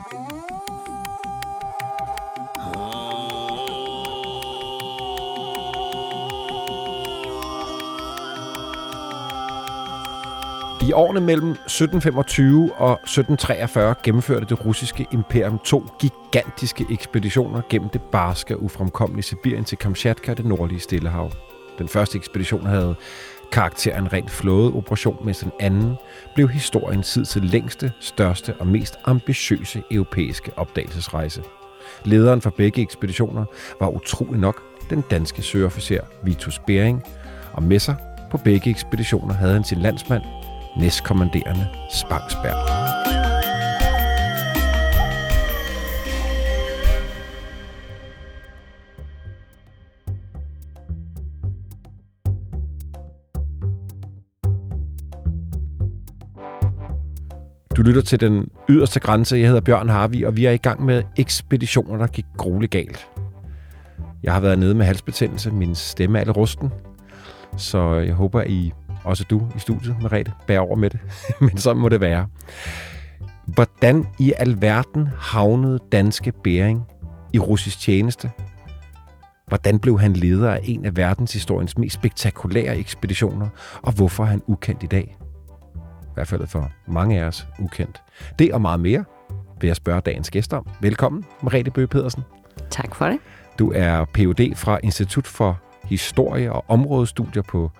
[10.92, 18.56] årene mellem 1725 og 1743 gennemførte det russiske imperium to gigantiske ekspeditioner gennem det barske
[18.56, 21.30] og ufremkommelige Sibirien til Kamchatka og det nordlige Stillehav.
[21.78, 22.94] Den første ekspedition havde
[23.52, 25.94] karakter af en rent flådeoperation, mens den anden
[26.34, 31.42] blev historiens tid til længste, største og mest ambitiøse europæiske opdagelsesrejse.
[32.04, 33.44] Lederen for begge ekspeditioner
[33.80, 37.02] var utrolig nok den danske søofficer Vitus Bering,
[37.52, 37.96] og med sig
[38.30, 40.22] på begge ekspeditioner havde han sin landsmand,
[40.76, 42.87] næstkommanderende Spangsberg.
[57.78, 59.36] Du lytter til den yderste grænse.
[59.36, 63.08] Jeg hedder Bjørn Harvi, og vi er i gang med ekspeditioner, der gik grueligt galt.
[64.22, 65.50] Jeg har været nede med halsbetændelse.
[65.50, 66.72] Min stemme er alle rusten.
[67.56, 68.72] Så jeg håber, at I,
[69.04, 71.00] også du i studiet, Merete, bærer over med det.
[71.40, 72.26] Men så må det være.
[73.46, 76.82] Hvordan i alverden havnede danske Bering
[77.32, 78.30] i russisk tjeneste?
[79.46, 83.48] Hvordan blev han leder af en af verdenshistoriens mest spektakulære ekspeditioner?
[83.82, 85.18] Og hvorfor er han ukendt i dag?
[86.18, 88.02] Hvert fald for mange af os ukendt.
[88.38, 89.04] Det og meget mere
[89.60, 90.66] vil jeg spørge dagens gæst om.
[90.80, 92.22] Velkommen, Merete Bøge Pedersen.
[92.70, 93.18] Tak for det.
[93.58, 94.56] Du er Ph.D.
[94.56, 97.70] fra Institut for Historie og Områdestudier på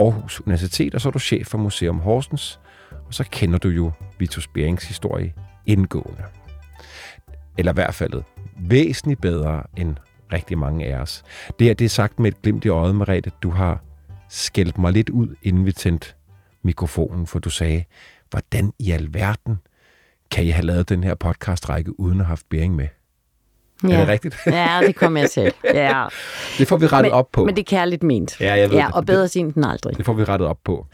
[0.00, 2.60] Aarhus Universitet, og så er du chef for Museum Horsens,
[3.06, 5.34] og så kender du jo Vitus Berings historie
[5.66, 6.22] indgående.
[7.58, 8.22] Eller i hvert fald
[8.58, 9.96] væsentligt bedre end
[10.32, 11.22] rigtig mange af os.
[11.58, 13.30] Det her det er sagt med et glimt i øjet, Merete.
[13.42, 13.82] Du har
[14.28, 16.14] skældt mig lidt ud, inden vi tændte
[16.62, 17.84] mikrofonen, for du sagde,
[18.30, 19.58] hvordan i alverden
[20.30, 22.88] kan I have lavet den her podcastrække uden at have haft Bering med?
[23.82, 23.94] Ja.
[23.94, 24.36] Er det rigtigt?
[24.46, 25.52] ja, det kommer jeg til.
[25.64, 26.04] Ja.
[26.58, 27.44] Det får vi rettet men, op på.
[27.44, 28.40] Men det er kærligt ment.
[28.40, 28.94] Ja, jeg ved ja, det.
[28.94, 29.96] og bedre sent end aldrig.
[29.96, 30.86] Det får vi rettet op på.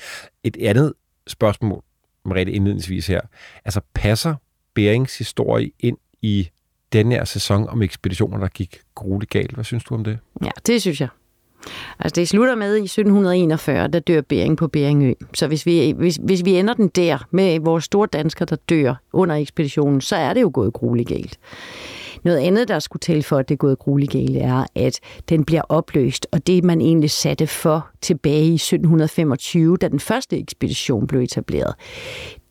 [0.45, 0.93] Et andet
[1.27, 1.83] spørgsmål,
[2.25, 3.21] Merete, indledningsvis her.
[3.65, 4.35] Altså, passer
[4.75, 6.49] Berings historie ind i
[6.93, 9.53] den her sæson om ekspeditioner, der gik grueligt galt?
[9.53, 10.19] Hvad synes du om det?
[10.45, 11.09] Ja, det synes jeg.
[11.99, 15.15] Altså det slutter med i 1741, der dør Bering på Beringø.
[15.35, 18.95] Så hvis vi, hvis, hvis vi ender den der med vores store dansker, der dør
[19.13, 21.39] under ekspeditionen, så er det jo gået grueligt galt.
[22.25, 25.45] Noget andet, der skulle til for, at det er gået grueligt galt, er, at den
[25.45, 31.07] bliver opløst, og det man egentlig satte for tilbage i 1725, da den første ekspedition
[31.07, 31.75] blev etableret,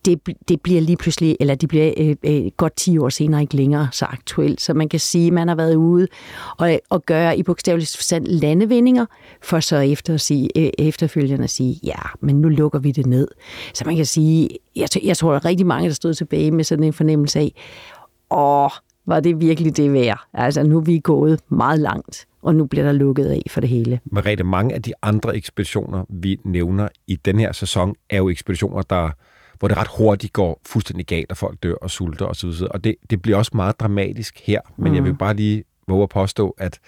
[0.06, 3.56] det, det bliver lige pludselig, eller det bliver øh, øh, godt 10 år senere ikke
[3.56, 4.60] længere så aktuelt.
[4.60, 6.08] Så man kan sige, at man har været ude
[6.58, 9.06] og, og gøre i bogstavelig forstand landevindinger,
[9.42, 13.06] for så efter at sige, øh, efterfølgende at sige, ja, men nu lukker vi det
[13.06, 13.28] ned.
[13.74, 16.64] Så man kan sige, jeg, jeg tror, der er rigtig mange, der stod tilbage med
[16.64, 17.52] sådan en fornemmelse af,
[18.30, 18.70] åh,
[19.06, 20.20] var det virkelig det værd?
[20.34, 23.70] Altså, nu er vi gået meget langt, og nu bliver der lukket af for det
[23.70, 24.00] hele.
[24.04, 28.82] Merete, mange af de andre ekspeditioner, vi nævner i den her sæson, er jo ekspeditioner,
[28.82, 29.10] der
[29.58, 32.48] hvor det ret hurtigt går fuldstændig galt, og folk dør og sulter osv.
[32.70, 34.94] Og det, det bliver også meget dramatisk her, men mm.
[34.94, 36.78] jeg vil bare lige våge at påstå, at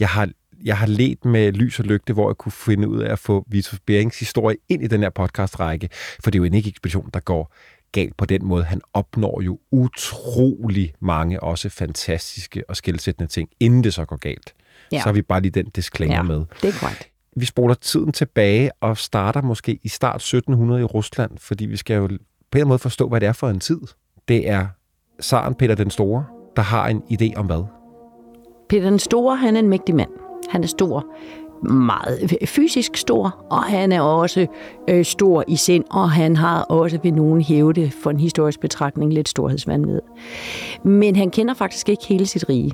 [0.00, 0.28] jeg har,
[0.64, 3.44] jeg har let med lys og lygte, hvor jeg kunne finde ud af at få
[3.48, 7.10] Vitus Berings historie ind i den her podcastrække, for det er jo en ikke ekspedition,
[7.14, 7.54] der går
[7.92, 8.64] galt på den måde.
[8.64, 14.54] Han opnår jo utrolig mange, også fantastiske og skældsættende ting, inden det så går galt.
[14.92, 14.98] Ja.
[14.98, 16.44] Så har vi bare lige den disclaimer ja, med.
[16.62, 21.30] det er korrekt vi spoler tiden tilbage og starter måske i start 1700 i Rusland,
[21.38, 22.08] fordi vi skal jo
[22.50, 23.80] på en måde forstå, hvad det er for en tid.
[24.28, 24.66] Det er
[25.20, 26.24] Saren Peter den Store,
[26.56, 27.64] der har en idé om hvad?
[28.68, 30.10] Peter den Store, han er en mægtig mand.
[30.50, 31.06] Han er stor,
[31.72, 34.46] meget fysisk stor, og han er også
[34.88, 39.12] øh, stor i sind, og han har også ved nogen hævde for en historisk betragtning
[39.12, 40.00] lidt storhedsvandvid.
[40.84, 42.72] Men han kender faktisk ikke hele sit rige.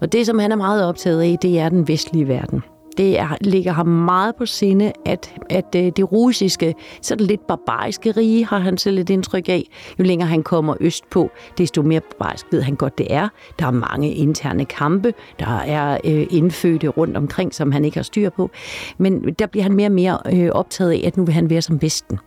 [0.00, 2.62] Og det, som han er meget optaget af, det er den vestlige verden
[2.98, 8.10] det er, ligger ham meget på sinde, at, at øh, det russiske, sådan lidt barbariske
[8.10, 9.64] rige, har han selv et indtryk af.
[9.98, 13.28] Jo længere han kommer øst på, desto mere barbarisk ved han godt, det er.
[13.58, 18.02] Der er mange interne kampe, der er øh, indfødte rundt omkring, som han ikke har
[18.02, 18.50] styr på.
[18.98, 21.62] Men der bliver han mere og mere øh, optaget af, at nu vil han være
[21.62, 22.18] som Vesten.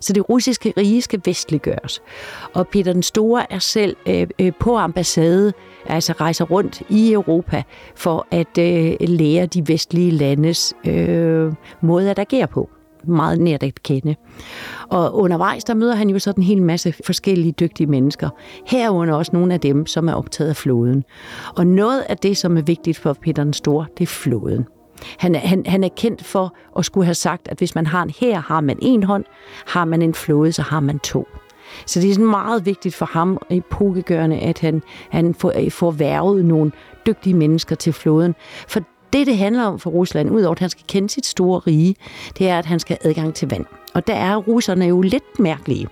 [0.00, 2.02] Så det russiske rige skal vestliggøres.
[2.54, 5.52] Og Peter den Store er selv øh, øh på ambassade,
[5.86, 7.62] altså rejser rundt i Europa
[7.94, 12.70] for at øh, lære de vestlige landes øh, måde at agere på
[13.04, 14.14] meget nært at kende.
[14.88, 18.28] Og undervejs, der møder han jo sådan en hel masse forskellige dygtige mennesker.
[18.66, 21.04] Herunder også nogle af dem, som er optaget af floden.
[21.56, 24.66] Og noget af det, som er vigtigt for Peter den Store, det er floden.
[25.18, 28.10] Han han, han er kendt for at skulle have sagt, at hvis man har en
[28.20, 29.24] her, har man en hånd,
[29.66, 31.28] har man en flåde, så har man to.
[31.86, 35.90] Så det er sådan meget vigtigt for ham epokegørende, at han, han får, øh, får
[35.90, 36.72] værvet nogle
[37.06, 38.34] dygtige mennesker til floden.
[38.68, 38.80] For
[39.12, 41.96] det, det handler om for Rusland, udover at han skal kende sit store rige,
[42.38, 43.64] det er, at han skal have adgang til vand.
[43.94, 45.86] Og der er russerne jo lidt mærkelige.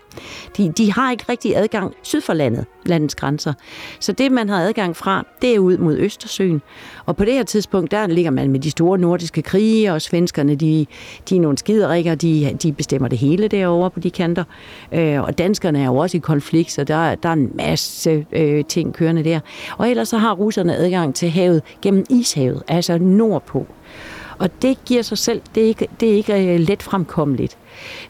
[0.57, 3.53] De, de har ikke rigtig adgang syd for landet, landets grænser.
[4.01, 6.63] Så det, man har adgang fra, det er ud mod Østersøen.
[7.07, 10.55] Og på det her tidspunkt, der ligger man med de store nordiske krige, og svenskerne,
[10.55, 10.87] de,
[11.29, 14.45] de er nogle skiderikker, de, de bestemmer det hele derovre på de kanter.
[14.93, 18.65] Øh, og danskerne er jo også i konflikt, så der, der er en masse øh,
[18.65, 19.41] ting kørende der.
[19.79, 23.67] Og ellers så har russerne adgang til havet gennem ishavet, altså nordpå.
[24.39, 27.59] Og det giver sig selv, det er ikke, det er ikke øh, let fremkommeligt.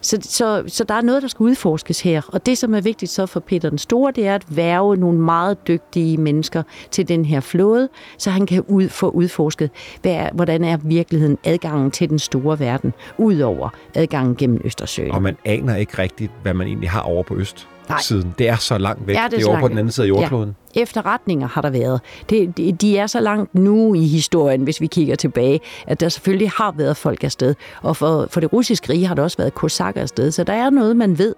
[0.01, 2.21] Så, så, så der er noget, der skal udforskes her.
[2.27, 5.19] Og det, som er vigtigt så for Peter den Store, det er at værve nogle
[5.19, 9.69] meget dygtige mennesker til den her flåde, så han kan ud, få udforsket,
[10.01, 15.11] hvad er, hvordan er virkeligheden adgangen til den store verden, udover adgangen gennem Østersøen.
[15.11, 17.67] Og man aner ikke rigtigt, hvad man egentlig har over på øst.
[17.89, 18.01] Nej.
[18.01, 18.35] siden.
[18.37, 19.15] Det er så langt væk.
[19.15, 20.55] Ja, det er, det er over på den anden side af jordkloden.
[20.75, 20.81] Ja.
[20.81, 22.01] Efterretninger har der været.
[22.29, 26.09] Det, de, de er så langt nu i historien, hvis vi kigger tilbage, at der
[26.09, 27.55] selvfølgelig har været folk afsted.
[27.81, 30.69] Og for, for det russiske rige har der også været kosakker afsted, så der er
[30.69, 31.35] noget, man ved.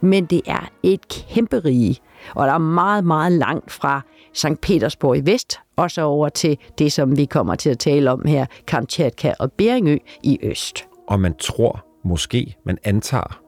[0.00, 1.96] Men det er et kæmpe rige,
[2.34, 4.00] og der er meget, meget langt fra
[4.34, 4.60] St.
[4.62, 8.24] Petersborg i vest, og så over til det, som vi kommer til at tale om
[8.26, 10.84] her, Kamchatka og Beringø i øst.
[11.08, 13.41] Og man tror, måske, man antager,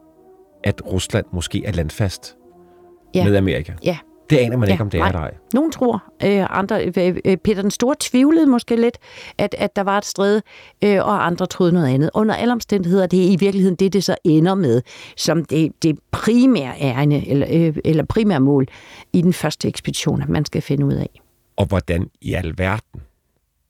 [0.65, 2.37] at Rusland måske er landfast
[3.15, 3.25] ja.
[3.25, 3.73] med Amerika.
[3.85, 3.99] Ja.
[4.31, 5.09] Det aner man ja, ikke, om det nej.
[5.09, 8.99] er der Nogen tror, øh, andre, øh, øh, Peter den Store tvivlede måske lidt,
[9.39, 10.41] at, at der var et strid,
[10.85, 12.11] øh, og andre troede noget andet.
[12.15, 14.83] Under alle omstændigheder, det er i virkeligheden det, det så ender med,
[15.17, 18.67] som det, det primære ærne, eller, øh, eller primære mål
[19.13, 21.21] i den første ekspedition, at man skal finde ud af.
[21.57, 23.01] Og hvordan i alverden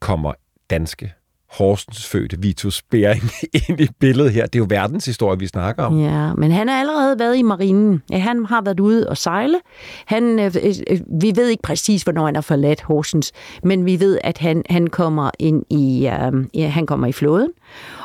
[0.00, 0.32] kommer
[0.70, 1.12] danske
[1.58, 3.22] Horsens fødte Vitus Bering
[3.68, 4.46] ind i billedet her.
[4.46, 6.00] Det er jo verdenshistorie, vi snakker om.
[6.00, 8.02] Ja, men han har allerede været i marinen.
[8.10, 9.60] Ja, han har været ude og sejle.
[10.06, 14.00] Han, øh, øh, øh, vi ved ikke præcis, hvornår han har forladt Horsens, men vi
[14.00, 17.50] ved, at han, han kommer ind i, øh, ja, han kommer i flåden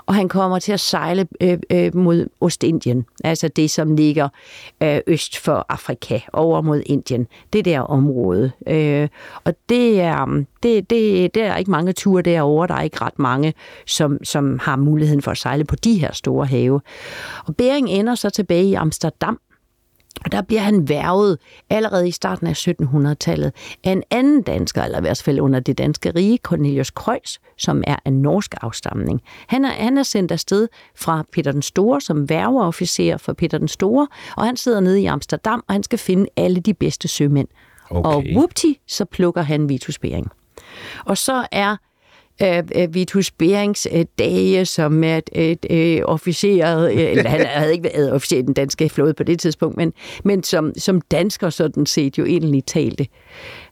[0.05, 4.29] og han kommer til at sejle øh, øh, mod Ostindien, altså det, som ligger
[4.83, 8.51] øh, øst for Afrika, over mod Indien, det der område.
[8.67, 9.07] Øh,
[9.43, 13.01] og det er, um, det, det, det er ikke mange ture derovre, der er ikke
[13.01, 13.53] ret mange,
[13.85, 16.81] som, som har muligheden for at sejle på de her store have.
[17.45, 19.39] Og Bering ender så tilbage i Amsterdam,
[20.25, 21.37] og der bliver han værvet
[21.69, 23.51] allerede i starten af 1700-tallet
[23.83, 27.83] af en anden dansker, eller i hvert fald under det danske rige, Cornelius Kreuz, som
[27.87, 29.21] er af norsk afstamning.
[29.47, 33.67] Han er, han er sendt afsted fra Peter den Store som værveofficer for Peter den
[33.67, 34.07] Store,
[34.37, 37.47] og han sidder nede i Amsterdam, og han skal finde alle de bedste sømænd.
[37.89, 38.09] Okay.
[38.09, 40.31] Og whoopty, så plukker han Vitus Bering.
[41.05, 41.75] Og så er
[42.43, 47.89] øh, Vitus Berings øh, dage som et, et, et officeret, øh, eller han havde ikke
[47.93, 49.93] været officer i den danske flåde på det tidspunkt, men,
[50.23, 53.07] men som, som dansker sådan set jo egentlig talte.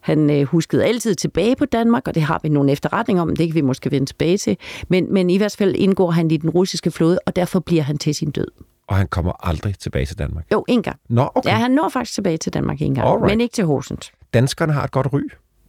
[0.01, 3.47] Han øh, huskede altid tilbage på Danmark, og det har vi nogle efterretninger om, det
[3.47, 4.57] kan vi måske vende tilbage til,
[4.89, 7.97] men, men i hvert fald indgår han i den russiske flåde, og derfor bliver han
[7.97, 8.47] til sin død.
[8.87, 10.45] Og han kommer aldrig tilbage til Danmark?
[10.51, 10.99] Jo, en gang.
[11.09, 11.49] Nå, okay.
[11.49, 13.31] Ja, han når faktisk tilbage til Danmark en gang, Alright.
[13.31, 14.11] men ikke til Horsens.
[14.33, 15.21] Danskerne har et godt ry.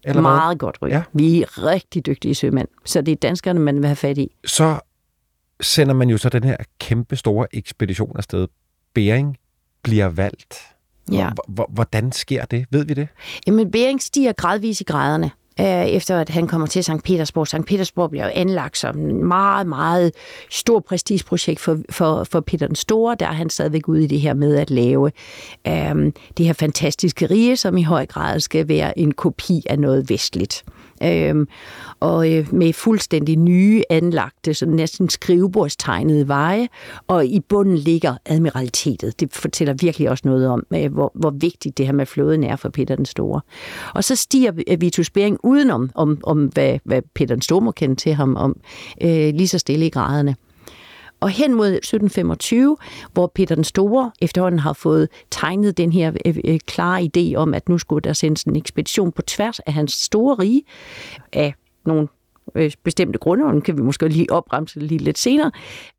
[0.05, 0.57] Eller Meget hvad?
[0.57, 0.91] godt ryg.
[0.91, 1.03] Ja.
[1.13, 4.31] Vi er rigtig dygtige sømænd, så det er danskerne, man vil have fat i.
[4.47, 4.81] Så
[5.61, 8.49] sender man jo så den her kæmpe store ekspedition afsted.
[8.95, 9.37] Bering
[9.83, 10.55] bliver valgt.
[11.13, 11.31] Ja.
[11.69, 12.67] Hvordan sker det?
[12.71, 13.09] Ved vi det?
[13.47, 17.03] Jamen, Bering stiger gradvist i graderne øh, efter at han kommer til St.
[17.05, 17.47] Petersborg.
[17.47, 17.65] St.
[17.67, 20.13] Petersborg bliver jo anlagt som en meget, meget
[20.51, 23.17] stor prestigeprojekt for, for, for Peter den Store.
[23.21, 25.13] Der er han stadigvæk ude i det her med at lave
[25.67, 30.11] øh, det her fantastiske rige, som i høj grad skal være en kopi af noget
[30.11, 30.65] vestligt
[31.03, 31.47] øh,
[32.01, 36.69] og øh, med fuldstændig nye anlagte, så næsten skrivebordstegnede veje,
[37.07, 39.21] og i bunden ligger admiralitetet.
[39.21, 42.57] Det fortæller virkelig også noget om, øh, hvor, hvor vigtigt det her med flåden er
[42.57, 43.41] for Peter den Store.
[43.95, 47.71] Og så stiger øh, Vitus Bering udenom, om, om hvad, hvad Peter den Store må
[47.71, 48.57] kende til ham om,
[49.03, 50.37] øh, lige så stille i graderne.
[51.21, 52.77] Og hen mod 1725,
[53.13, 57.55] hvor Peter den Store efterhånden har fået tegnet den her øh, øh, klare idé om,
[57.55, 60.63] at nu skulle der sendes en ekspedition på tværs af hans store rige,
[61.33, 61.55] af
[61.87, 62.09] nogle
[62.55, 65.51] øh, bestemte grunde, og den kan vi måske lige opremse lige lidt senere,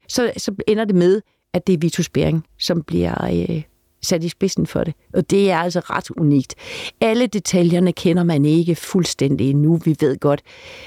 [0.08, 1.22] så, så ender det med,
[1.54, 3.62] at det er Vitus Bering, som bliver øh,
[4.02, 4.94] sat i spidsen for det.
[5.14, 6.56] Og det er altså ret unikt.
[7.02, 9.78] Alle detaljerne kender man ikke fuldstændig endnu.
[9.78, 10.42] Vi ved godt,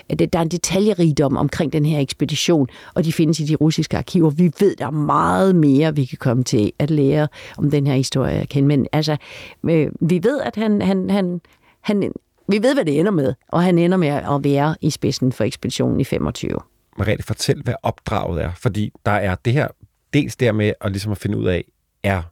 [0.08, 3.96] at der er en detaljerigdom omkring den her ekspedition, og de findes i de russiske
[3.96, 4.30] arkiver.
[4.30, 7.28] Vi ved, der er meget mere, vi kan komme til at lære
[7.58, 8.68] om den her historie at kende.
[8.68, 9.16] Men altså,
[9.64, 11.40] øh, vi ved, at han, han, han,
[11.80, 12.12] han
[12.48, 15.44] vi ved, hvad det ender med, og han ender med at være i spidsen for
[15.44, 16.58] ekspeditionen i 25.
[16.98, 19.68] Mariette, fortæl, hvad opdraget er, fordi der er det her,
[20.12, 21.64] dels der med at, ligesom at finde ud af,
[22.02, 22.22] er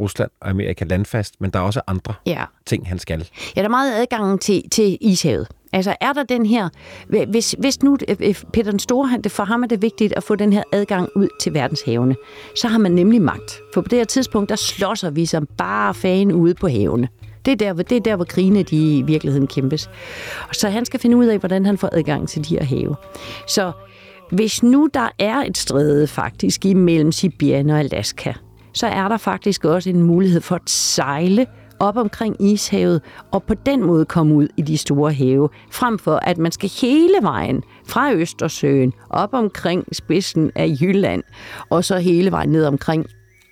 [0.00, 2.44] Rusland og Amerika landfast, men der er også andre Ja.
[2.66, 3.28] ting, han skal.
[3.56, 5.48] Ja, der er meget adgang til, til ishavet.
[5.72, 6.68] Altså er der den her,
[7.28, 10.12] hvis, hvis nu øh, øh, Peter den Store, han, det for ham er det vigtigt
[10.12, 12.16] at få den her adgang ud til verdenshavene,
[12.56, 13.58] så har man nemlig magt.
[13.74, 17.08] For på det her tidspunkt, der slåsser vi som bare fan ude på havene.
[17.44, 19.90] Det er, der, hvor- det er der, hvor krigene de i virkeligheden kæmpes.
[20.48, 22.96] Og så han skal finde ud af, hvordan han får adgang til de her have.
[23.48, 23.72] Så
[24.30, 28.32] hvis nu der er et stræde faktisk imellem Sibirien og Alaska,
[28.72, 31.46] så er der faktisk også en mulighed for at sejle
[31.80, 36.16] op omkring ishavet, og på den måde komme ud i de store have, frem for
[36.16, 41.22] at man skal hele vejen fra Østersøen op omkring spidsen af Jylland,
[41.70, 43.06] og så hele vejen ned omkring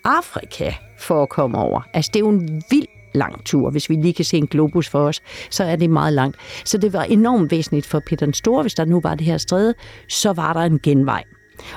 [0.05, 1.81] Afrika for at komme over.
[1.95, 3.71] Altså, det er jo en vild lang tur.
[3.71, 6.37] Hvis vi lige kan se en globus for os, så er det meget langt.
[6.65, 9.39] Så det var enormt væsentligt for Peter den Store, hvis der nu var det her
[9.39, 9.75] stræde,
[10.09, 11.23] så var der en genvej.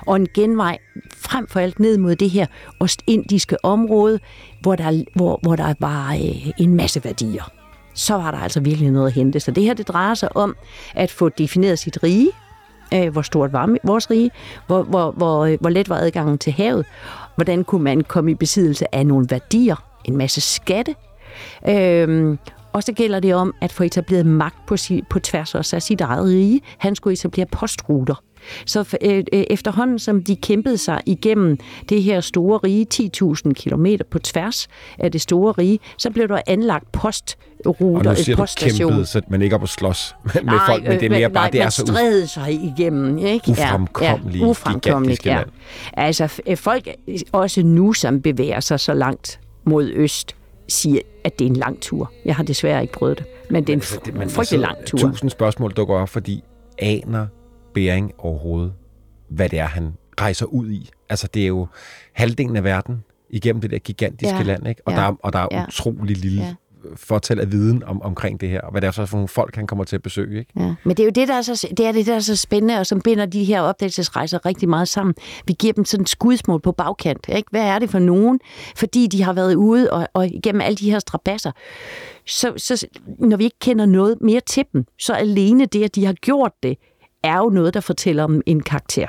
[0.06, 0.78] Og en genvej
[1.16, 2.46] frem for alt ned mod det her
[2.80, 4.20] ostindiske område,
[4.62, 7.44] hvor der, hvor, hvor der var øh, en masse værdier.
[7.94, 9.40] Så var der altså virkelig noget at hente.
[9.40, 10.56] Så det her, det drejer sig om
[10.96, 12.32] at få defineret sit rige,
[12.94, 14.32] øh, hvor stort var vores rige,
[14.68, 16.86] hvor, hvor, hvor, øh, hvor let var adgangen til havet,
[17.36, 19.76] hvordan kunne man komme i besiddelse af nogle værdier,
[20.06, 20.96] en masse skatte,
[21.70, 22.38] øh,
[22.74, 25.82] og så gælder det om at få etableret magt på, si, på tværs også af
[25.82, 26.62] sit eget rige.
[26.78, 28.16] Han skulle etablere postruter.
[28.66, 31.58] Så øh, øh, efterhånden, som de kæmpede sig igennem
[31.90, 34.68] det her store rige, 10.000 km på tværs
[35.00, 38.92] af det store rige, så blev der anlagt postruter, Og nu et siger poststation.
[38.92, 41.30] kæmpet, så man ikke er op og slås med, med folk, men det er mere
[41.30, 43.18] bare, nej, det er man så stræde sig igennem.
[43.18, 43.52] Ikke?
[43.52, 45.36] Ufremkommelige, ja, ufremkommeligt, ja.
[45.36, 45.50] land.
[45.94, 46.88] Altså, øh, folk
[47.32, 50.36] også nu, som bevæger sig så langt mod øst,
[50.68, 52.12] siger, at det er en lang tur.
[52.26, 53.82] Jeg har desværre ikke prøvet det, men det er en
[54.22, 54.98] Altså, frygtelig lang tur.
[54.98, 56.44] Tusind spørgsmål dukker op, fordi
[56.80, 57.28] aner
[57.74, 58.74] Bering overhovedet,
[59.30, 60.90] hvad det er, han rejser ud i.
[61.10, 61.68] Altså, det er jo
[62.14, 64.82] halvdelen af verden igennem det der gigantiske Ja, land, ikke?
[64.86, 65.66] Og, ja, der, er- og der er ja.
[65.68, 66.54] utrolig lille Ja.
[66.96, 69.68] fortal af viden om, omkring det her, og hvad det er for nogle folk, han
[69.68, 70.52] kommer til at besøge, ikke?
[70.60, 70.76] Ja.
[70.84, 72.80] Men det er jo det, der er, så, det er det, der er så spændende,
[72.80, 75.16] og som binder de her opdagelsesrejser rigtig meget sammen.
[75.48, 77.26] Vi giver dem sådan et skudsmål på bagkant.
[77.30, 77.48] Ikke?
[77.52, 78.40] Hvad er det for nogen?
[78.78, 81.52] Fordi de har været ude og, og igennem alle de her strabasser.
[82.28, 82.88] Så, så
[83.20, 86.52] når vi ikke kender noget mere til dem, så alene det, at de har gjort
[86.64, 86.78] det,
[87.24, 89.08] er jo noget, der fortæller om en karakter.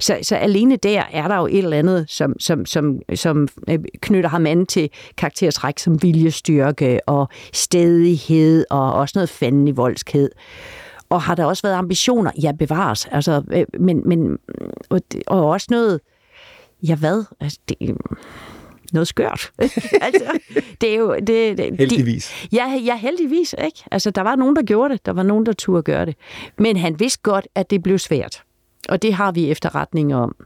[0.00, 3.78] Så, så alene der er der jo et eller andet, som, som, som, som øh,
[4.00, 10.30] knytter ham an til karaktertræk som viljestyrke og stedighed og også noget fanden i voldskhed.
[11.10, 12.30] Og har der også været ambitioner?
[12.42, 13.06] Ja, bevares.
[13.06, 14.38] Altså, øh, men, men,
[14.90, 16.00] og, og også noget,
[16.82, 17.24] ja hvad?
[17.40, 17.96] Altså, det,
[18.94, 19.52] noget skørt.
[20.06, 20.38] altså,
[20.80, 21.14] det er jo...
[21.14, 22.32] Det, det, Heldigvis.
[22.42, 23.54] De, ja, ja, heldigvis.
[23.64, 23.84] Ikke?
[23.92, 25.06] Altså, der var nogen, der gjorde det.
[25.06, 26.16] Der var nogen, der turde gøre det.
[26.58, 28.42] Men han vidste godt, at det blev svært.
[28.88, 30.36] Og det har vi efterretninger om.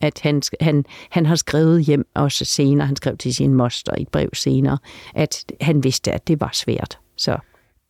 [0.00, 4.02] At han, han, han har skrevet hjem også senere, han skrev til sin moster i
[4.02, 4.78] et brev senere,
[5.14, 6.98] at han vidste, at det var svært.
[7.16, 7.36] Så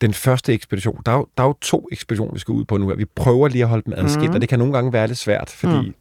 [0.01, 2.77] Den første ekspedition, der er, jo, der er jo to ekspeditioner, vi skal ud på
[2.77, 2.95] nu.
[2.95, 4.35] Vi prøver lige at holde dem adskilt, mm.
[4.35, 5.93] og det kan nogle gange være lidt svært, fordi mm.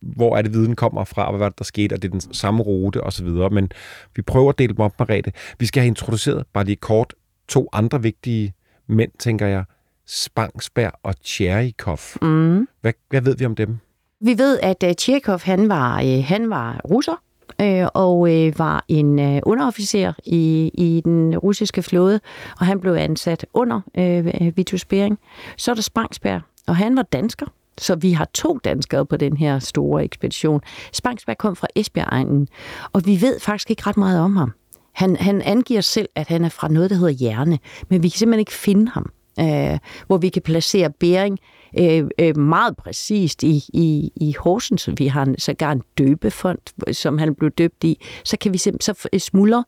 [0.00, 2.12] Hvor er det, viden kommer fra, og hvad var det, der skete, og det er
[2.12, 3.26] den samme rute osv.
[3.26, 3.70] Men
[4.16, 5.32] vi prøver at dele dem op, Margrethe.
[5.58, 7.14] Vi skal have introduceret, bare lige kort,
[7.48, 8.54] to andre vigtige
[8.86, 9.64] mænd, tænker jeg.
[10.06, 11.98] Spangsberg og Tjerikov.
[12.22, 12.68] mm.
[12.80, 13.78] Hvad, hvad ved vi om dem?
[14.20, 17.22] Vi ved, at uh, Tjekov, han var, uh, han var russer,
[17.60, 22.20] øh, og uh, var en uh, underofficer i, i den russiske flåde,
[22.60, 25.18] og han blev ansat under uh, Vitus Bering.
[25.56, 27.46] Så er der Spangsberg, og han var dansker.
[27.78, 30.60] Så vi har to danskere på den her store ekspedition.
[30.92, 32.48] Spangsberg kom fra Esbjerg-egnen,
[32.92, 34.52] og vi ved faktisk ikke ret meget om ham.
[34.92, 38.18] Han, han angiver selv, at han er fra noget, der hedder Hjerne, men vi kan
[38.18, 39.10] simpelthen ikke finde ham.
[39.40, 41.38] Øh, hvor vi kan placere Bering
[41.78, 44.88] øh, øh, meget præcist i, i, i Horsens.
[44.98, 48.04] Vi har en, sågar en døbefond, som han blev døbt i.
[48.24, 49.62] Så kan vi simpelthen, så smuldrer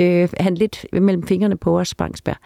[0.00, 2.36] øh, han lidt mellem fingrene på os, Spangsberg.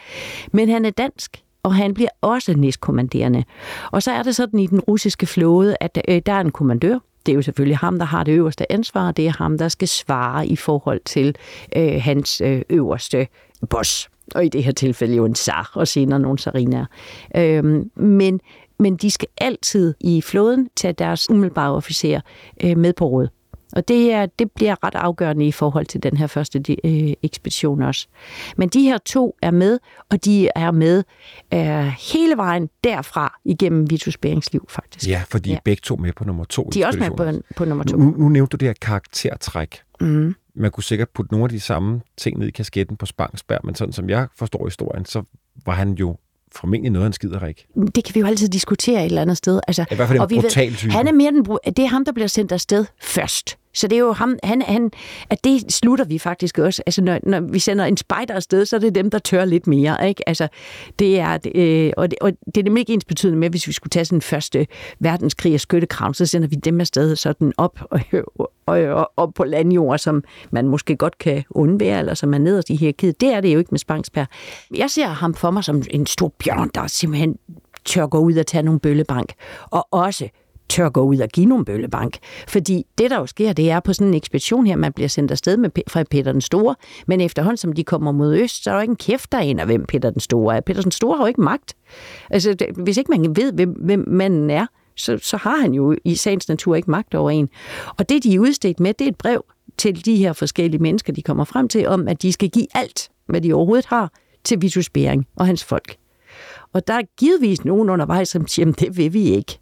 [0.53, 3.45] Men han er dansk, og han bliver også næstkommanderende.
[3.91, 6.99] Og så er det sådan i den russiske flåde, at øh, der er en kommandør,
[7.27, 9.89] det er jo selvfølgelig ham, der har det øverste ansvar, det er ham, der skal
[9.89, 11.37] svare i forhold til
[11.77, 13.27] øh, hans øh, øverste
[13.71, 14.09] boss.
[14.35, 16.87] Og i det her tilfælde jo en zar, og senere nogle zarinaer.
[17.37, 18.41] Øhm, men,
[18.79, 22.21] men de skal altid i flåden tage deres umiddelbare officer
[22.65, 23.29] øh, med på råd.
[23.73, 27.83] Og det, er, det bliver ret afgørende i forhold til den her første øh, ekspedition
[27.83, 28.07] også.
[28.57, 29.79] Men de her to er med,
[30.11, 31.05] og de er med
[31.55, 35.09] øh, hele vejen derfra igennem Vitus Berings liv, faktisk.
[35.09, 35.59] Ja, for de er Ja.
[35.65, 36.71] begge to med på nummer to.
[36.75, 37.97] De er også med på, på nummer to.
[37.97, 39.81] Nu, nu nævnte du det her karaktertræk.
[40.01, 40.35] Mm.
[40.55, 43.75] Man kunne sikkert putte nogle af de samme ting ned i kasketten på Spangsberg, men
[43.75, 45.23] sådan som jeg forstår historien, så
[45.67, 46.17] var han jo
[46.57, 47.67] formentlig noget af en skiderik.
[47.95, 49.61] Det kan vi jo altid diskutere et eller andet sted.
[49.69, 50.93] Altså, I hvert fald en vi ved- brutal type.
[50.93, 51.45] Han er mere den,
[51.77, 53.59] det er ham, der bliver sendt afsted først.
[53.77, 54.91] Så det er jo ham, han, han,
[55.31, 56.83] at det slutter vi faktisk også.
[56.87, 59.67] Altså, når, når vi sender en spejder afsted, så er det dem, der tør lidt
[59.67, 60.09] mere.
[60.09, 60.29] Ikke?
[60.29, 60.49] Altså,
[60.99, 63.73] det er, øh, og, det, og det er nemlig ikke ens betydende med, hvis vi
[63.73, 64.67] skulle tage sådan en første
[65.01, 68.01] verdenskrig og skyttekravn, så sender vi dem afsted sådan op og,
[68.67, 72.71] og, og, og på landjord, som man måske godt kan undvære, eller som er nederst
[72.71, 73.21] i hierarkiet.
[73.21, 74.27] Det er det jo ikke med Spangsberg.
[74.77, 77.37] Jeg ser ham for mig som en stor bjørn, der simpelthen
[77.85, 79.33] tør gå ud og tage nogle bøllebank.
[79.71, 80.29] Og også
[80.69, 82.19] tør gå ud og give nogle bøllebank.
[82.49, 85.31] Fordi det, der jo sker, det er på sådan en ekspedition her, man bliver sendt
[85.31, 86.75] afsted med, fra Peter den Store,
[87.07, 89.61] men efterhånden som de kommer mod øst, så er der jo ikke en kæft derinde
[89.61, 90.61] af, hvem Peter den Store er.
[90.61, 91.77] Peter den Store har jo ikke magt.
[92.31, 95.97] Altså, det, hvis ikke man ved, hvem, hvem manden er, så, så har han jo
[96.05, 97.49] i sagens natur ikke magt over en.
[97.99, 99.45] Og det, de er udstedt med, det er et brev
[99.79, 103.11] til de her forskellige mennesker, de kommer frem til, om at de skal give alt,
[103.27, 104.13] hvad de overhovedet har,
[104.45, 105.97] til Vitus Bering og hans folk.
[106.73, 109.59] Og der er givetvis nogen undervejs, som siger, det vil vi ikke.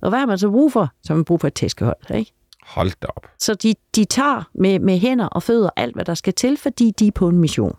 [0.00, 0.92] Og hvad har man så brug for?
[1.02, 2.32] Så har man brug for et tæskehold, ikke?
[2.62, 3.26] Hold da op.
[3.38, 6.90] Så de, de tager med, med hænder og fødder alt, hvad der skal til, fordi
[6.98, 7.76] de er på en mission.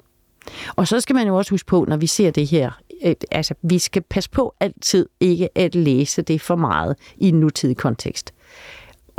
[0.75, 2.71] Og så skal man jo også huske på, når vi ser det her,
[3.03, 7.39] øh, altså vi skal passe på altid ikke at læse det for meget i en
[7.39, 8.33] nutidig kontekst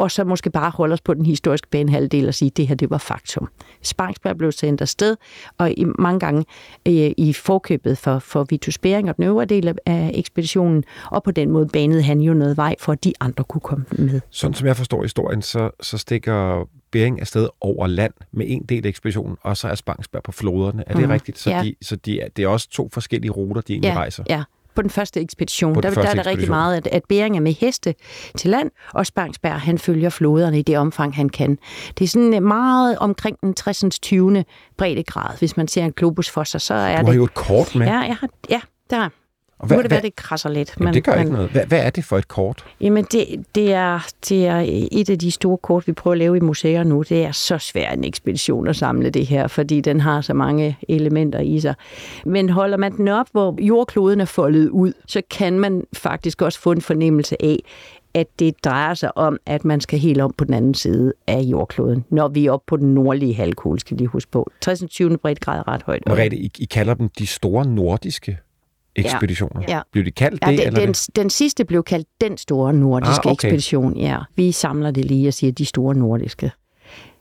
[0.01, 2.75] og så måske bare holde os på den historiske banehalvdel og sige, at det her
[2.75, 3.49] det var faktum.
[3.83, 5.17] Spangsberg blev sendt afsted,
[5.59, 6.45] og i, mange gange
[6.87, 11.31] øh, i forkøbet for, for Vitus Bering og den øvrige del af ekspeditionen, og på
[11.31, 14.21] den måde banede han jo noget vej for, at de andre kunne komme med.
[14.31, 18.85] Sådan som jeg forstår historien, så, så stikker Bering afsted over land med en del
[18.85, 20.85] af ekspeditionen, og så er Spangsberg på floderne.
[20.87, 21.11] Er det mm.
[21.11, 21.39] rigtigt?
[21.39, 21.63] Så, ja.
[21.63, 24.25] de, så de, det er også to forskellige ruter, de egentlig ja, rejser?
[24.29, 24.43] Ja,
[24.77, 25.75] på den første ekspedition.
[25.75, 27.95] Den der, første der er der rigtig meget, at, at Bering er med heste
[28.37, 31.59] til land, og Spangsberg han følger floderne i det omfang, han kan.
[31.99, 33.85] Det er sådan meget omkring den 60.
[34.03, 34.45] 20.
[34.79, 37.07] breddegrad, hvis man ser en globus for sig, så er du det...
[37.07, 37.87] har jo et kort med.
[37.87, 38.61] Ja, jeg har, ja
[38.91, 39.09] der
[39.61, 40.81] og hvad, nu er det være, det krasser lidt.
[40.81, 41.51] Men, det gør men, ikke noget.
[41.51, 42.65] Hvad, hvad er det for et kort?
[42.81, 46.37] Jamen, det, det, er, det er et af de store kort, vi prøver at lave
[46.37, 47.03] i museer nu.
[47.09, 50.79] Det er så svært en ekspedition at samle det her, fordi den har så mange
[50.89, 51.75] elementer i sig.
[52.25, 56.61] Men holder man den op, hvor jordkloden er foldet ud, så kan man faktisk også
[56.61, 57.59] få en fornemmelse af,
[58.15, 61.41] at det drejer sig om, at man skal helt om på den anden side af
[61.41, 64.51] jordkloden, når vi er oppe på den nordlige halvkugle, skal vi huske på.
[64.61, 64.83] 60.
[64.91, 65.19] 20.
[65.19, 66.03] breddegrad ret højt.
[66.07, 68.39] Merete, I, I kalder dem de store nordiske
[69.01, 69.63] ekspeditioner.
[69.69, 69.81] Ja.
[69.93, 70.59] Blev de kaldt ja, det?
[70.59, 73.33] Den, eller den, den sidste blev kaldt den store nordiske ah, okay.
[73.33, 73.97] ekspedition.
[73.97, 76.51] Ja, vi samler det lige og siger de store nordiske.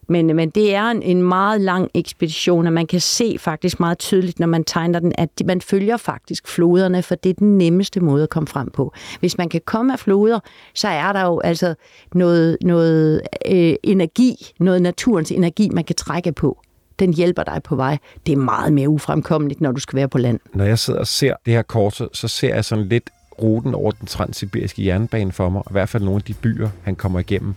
[0.10, 4.00] Men, men det er en, en meget lang ekspedition, og man kan se faktisk meget
[4.00, 8.00] tydeligt, når man tegner den, at man følger faktisk floderne, for det er den nemmeste
[8.00, 8.94] måde at komme frem på.
[9.20, 10.40] Hvis man kan komme af floder,
[10.76, 11.76] så er der jo altså
[12.16, 16.62] noget, noget øh, energi, noget naturens energi, man kan trække på
[17.00, 17.98] den hjælper dig på vej.
[18.26, 20.40] Det er meget mere ufremkommeligt, når du skal være på land.
[20.54, 23.10] Når jeg sidder og ser det her kort, så, så ser jeg sådan lidt
[23.42, 26.96] ruten over den transsibiriske jernbane for mig, i hvert fald nogle af de byer, han
[26.96, 27.56] kommer igennem.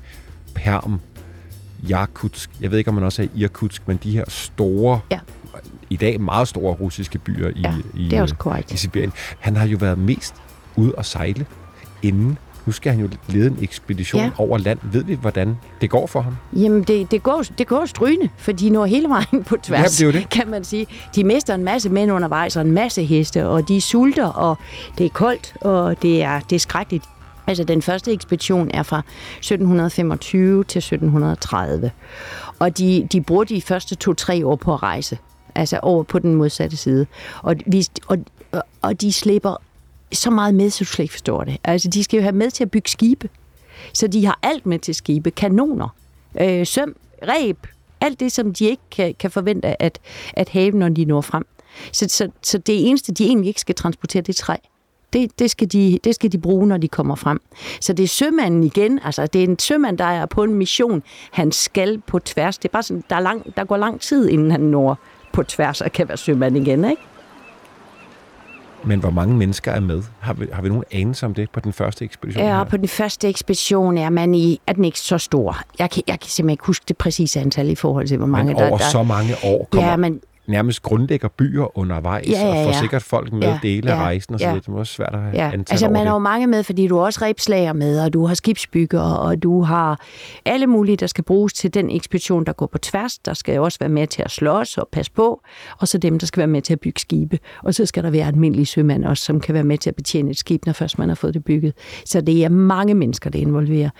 [0.54, 1.00] Perm,
[1.88, 5.20] Jakutsk, jeg ved ikke, om man også er Irkutsk, men de her store, ja.
[5.90, 9.12] i dag meget store russiske byer i, ja, i, det er også i Sibirien.
[9.38, 10.34] Han har jo været mest
[10.76, 11.46] ude at sejle
[12.02, 14.30] inden nu skal han jo lede en ekspedition ja.
[14.38, 14.78] over land.
[14.82, 16.36] Ved vi, hvordan det går for ham?
[16.52, 20.06] Jamen, det, det, går, det går strygende, for de når hele vejen på tværs, ja,
[20.06, 20.28] det det.
[20.30, 20.86] kan man sige.
[21.14, 24.58] De mister en masse mænd undervejs, og en masse heste, og de sulter, og
[24.98, 27.04] det er koldt, og det er, det er skrækkeligt.
[27.46, 31.90] Altså, den første ekspedition er fra 1725 til 1730.
[32.58, 35.18] Og de, de bruger de første to-tre år på at rejse.
[35.54, 37.06] Altså over på den modsatte side.
[37.42, 38.18] Og, vi, og,
[38.82, 39.56] og de slipper
[40.12, 41.56] så meget med, så du slet ikke forstår det.
[41.64, 43.28] Altså, de skal jo have med til at bygge skibe.
[43.92, 45.30] Så de har alt med til skibe.
[45.30, 45.88] Kanoner,
[46.40, 46.96] øh, søm,
[47.28, 47.66] ræb,
[48.00, 49.98] alt det, som de ikke kan, kan forvente at,
[50.32, 51.46] at have, når de når frem.
[51.92, 54.56] Så, så, så det eneste, de egentlig ikke skal transportere, det er træ.
[55.12, 57.40] Det, det, skal de, det skal de bruge, når de kommer frem.
[57.80, 59.00] Så det er sømanden igen.
[59.04, 61.02] Altså, det er en sømand, der er på en mission.
[61.30, 62.58] Han skal på tværs.
[62.58, 64.98] Det er bare sådan, der, er lang, der går lang tid, inden han når
[65.32, 67.02] på tværs og kan være sømand igen, ikke?
[68.84, 70.02] Men hvor mange mennesker er med?
[70.20, 72.44] Har vi, har vi nogen anelse om det på den første ekspedition?
[72.44, 72.64] Ja, her?
[72.64, 75.58] på den første ekspedition er man i, er den ikke så stor.
[75.78, 78.54] Jeg kan, jeg kan simpelthen ikke huske det præcise antal i forhold til, hvor mange
[78.54, 78.90] men over der, der...
[78.90, 82.58] så mange år kommer ja, men, nærmest grundlægger byer undervejs, ja, ja, ja.
[82.60, 84.54] og får sikkert folk med ja, dele af ja, rejsen og så ja.
[84.54, 85.50] Det er også svært at have ja.
[85.70, 88.34] Altså man har jo mange med, fordi du har også rebslager med, og du har
[88.34, 90.00] skibsbygger, og du har
[90.44, 93.18] alle mulige, der skal bruges til den ekspedition, der går på tværs.
[93.18, 95.42] Der skal også være med til at slås og passe på,
[95.78, 97.38] og så dem, der skal være med til at bygge skibe.
[97.62, 100.30] Og så skal der være almindelige sømænd også, som kan være med til at betjene
[100.30, 101.74] et skib, når først man har fået det bygget.
[102.04, 103.90] Så det er mange mennesker, det involverer.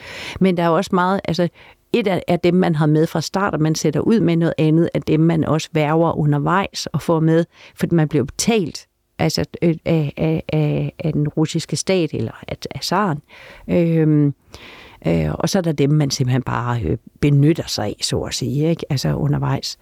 [0.40, 1.48] Men der er også meget, altså
[1.92, 4.90] et af dem, man har med fra start, og man sætter ud med noget andet
[4.94, 8.87] af dem, man også værver undervejs og får med, fordi man bliver betalt
[9.18, 13.18] altså øh, af, af, af, af den russiske stat, eller af, af zaren.
[13.68, 14.35] Øhm,
[15.07, 18.35] Øh, og så er der dem, man simpelthen bare øh, benytter sig af, så at
[18.35, 18.85] sige, ikke?
[18.90, 19.78] altså undervejs.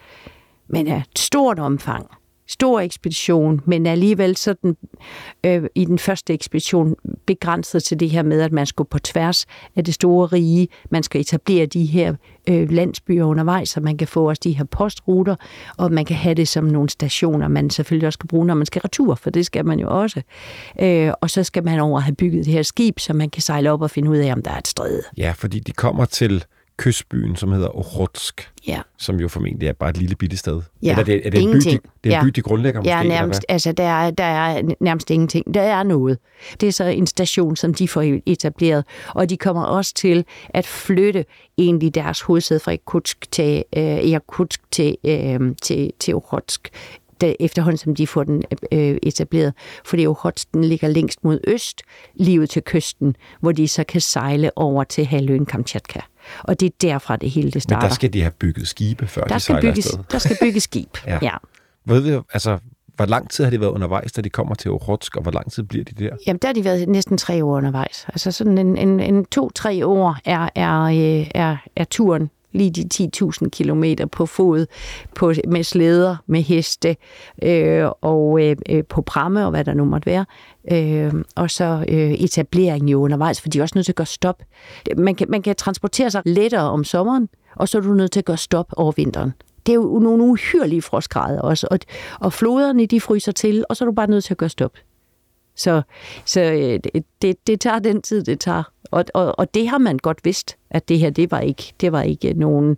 [0.68, 2.06] Men af et stort omfang
[2.50, 4.76] stor ekspedition, men alligevel sådan
[5.46, 6.94] øh, i den første ekspedition
[7.26, 10.68] begrænset til det her med, at man skulle på tværs af det store rige.
[10.90, 12.14] Man skal etablere de her
[12.48, 15.36] øh, landsbyer undervejs, så man kan få også de her postruter,
[15.76, 18.66] og man kan have det som nogle stationer, man selvfølgelig også skal bruge, når man
[18.66, 20.22] skal retur, for det skal man jo også.
[20.80, 23.72] Øh, og så skal man over have bygget det her skib, så man kan sejle
[23.72, 25.02] op og finde ud af, om der er et stræde.
[25.16, 26.44] Ja, fordi de kommer til
[26.80, 28.80] kystbyen, som hedder Okhotsk, Ja.
[28.98, 30.62] som jo formentlig er bare et lille bitte sted.
[30.82, 31.82] Ja, Eller det, er det en by, de, ingenting.
[32.04, 32.24] det er en Ja.
[32.24, 32.90] by, de grundlægger måske?
[32.90, 35.54] Ja, nærmest, altså der er, der er nærmest ingenting.
[35.54, 36.18] Der er noget.
[36.60, 40.66] Det er så en station, som de får etableret, og de kommer også til at
[40.66, 41.24] flytte
[41.58, 46.68] egentlig deres hovedsæde fra Irkutsk til, øh, Irkutsk til, øh, til, til Okhotsk
[47.20, 49.54] da, efterhånden som de får den øh, etableret.
[49.85, 51.83] Fordi Okhotsk den ligger længst mod øst,
[52.14, 56.00] livet til kysten, hvor de så kan sejle over til halvøen Kamchatka.
[56.42, 57.88] Og det er derfra det hele det Men starter.
[57.88, 60.04] der skal de have bygget skibe, før der de skal, sejler bygges, afsted.
[60.12, 60.96] der skal bygges skib.
[61.06, 61.18] Ja.
[61.22, 61.35] ja.
[61.87, 62.59] Ved vi, altså,
[62.96, 65.52] hvor lang tid har de været undervejs, da de kommer til Okhotsk, og hvor lang
[65.52, 66.16] tid bliver de der?
[66.26, 68.06] Jamen, der har de været næsten tre år undervejs.
[68.09, 73.08] Altså sådan en, en, en to-tre år er, er, øh, er, er turen lige de
[73.22, 74.66] 10.000 kilometer på fod,
[75.14, 76.96] på, med slæder, med heste
[77.42, 80.24] øh, og øh, øh, på pramme og hvad der nu måtte være.
[80.72, 84.06] Øh, og så øh, etableringen jo undervejs, for de er også nødt til at gøre
[84.06, 84.42] stop.
[84.96, 88.20] Man kan, man kan transportere sig lettere om sommeren, og så er du nødt til
[88.20, 89.32] at gøre stop over vinteren.
[89.66, 91.78] Det er jo nogle uhyrlige frostgrader også, og,
[92.20, 94.72] og floderne de fryser til, og så er du bare nødt til at gøre stop.
[95.60, 95.82] Så,
[96.24, 96.80] så øh,
[97.22, 98.62] det- det, tager den tid, det tager.
[98.90, 101.92] Og, og, og det har man godt vidst, at det her, det var ikke, det
[101.92, 102.76] var ikke nogen,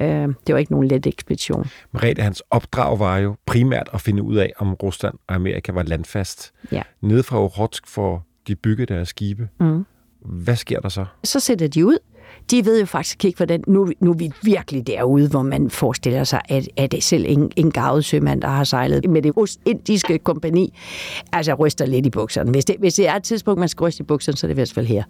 [0.00, 1.66] øh, det var ikke nogen let ekspedition.
[1.92, 5.82] Merete, hans opdrag var jo primært at finde ud af, om Rusland og Amerika var
[5.82, 6.52] landfast.
[6.72, 6.82] Ja.
[7.00, 9.48] Nede fra Okhotsk får de bygget deres skibe.
[9.60, 9.84] Mm.
[10.20, 11.04] Hvad sker der så?
[11.24, 11.98] Så sætter de ud.
[12.50, 13.64] De ved jo faktisk ikke, hvordan...
[13.66, 17.50] Nu, nu er vi virkelig derude, hvor man forestiller sig, at, at det selv en,
[17.56, 19.32] en gavet sømand, der har sejlet med det
[19.66, 20.78] indiske kompani,
[21.32, 22.50] altså ryster lidt i bukserne.
[22.50, 24.54] Hvis det, hvis det er et tidspunkt, man skal ryste i bukserne, så er det
[24.54, 25.02] i hvert fald her.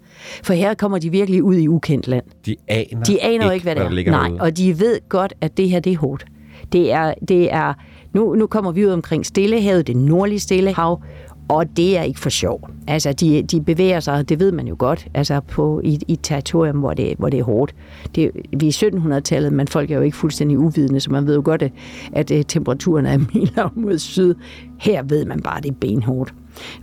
[0.43, 2.25] For her kommer de virkelig ud i ukendt land.
[2.45, 3.89] De aner, De aner jo ikke, hvad det er.
[3.89, 4.41] ligger Nej, derude.
[4.41, 6.25] og de ved godt, at det her, det er hårdt.
[6.71, 7.73] Det er, det er,
[8.13, 11.01] nu, nu kommer vi ud omkring Stillehavet, det nordlige Stillehav,
[11.49, 12.69] og det er ikke for sjov.
[12.87, 16.19] Altså, de, de bevæger sig, det ved man jo godt, altså på, i, i et
[16.23, 17.75] territorium, hvor det, hvor det er hårdt.
[18.15, 21.35] Det, vi er i 1700-tallet, men folk er jo ikke fuldstændig uvidende, så man ved
[21.35, 21.71] jo godt, at,
[22.13, 24.35] at øh, temperaturen er mildere mod syd.
[24.79, 26.33] Her ved man bare, at det er benhårdt.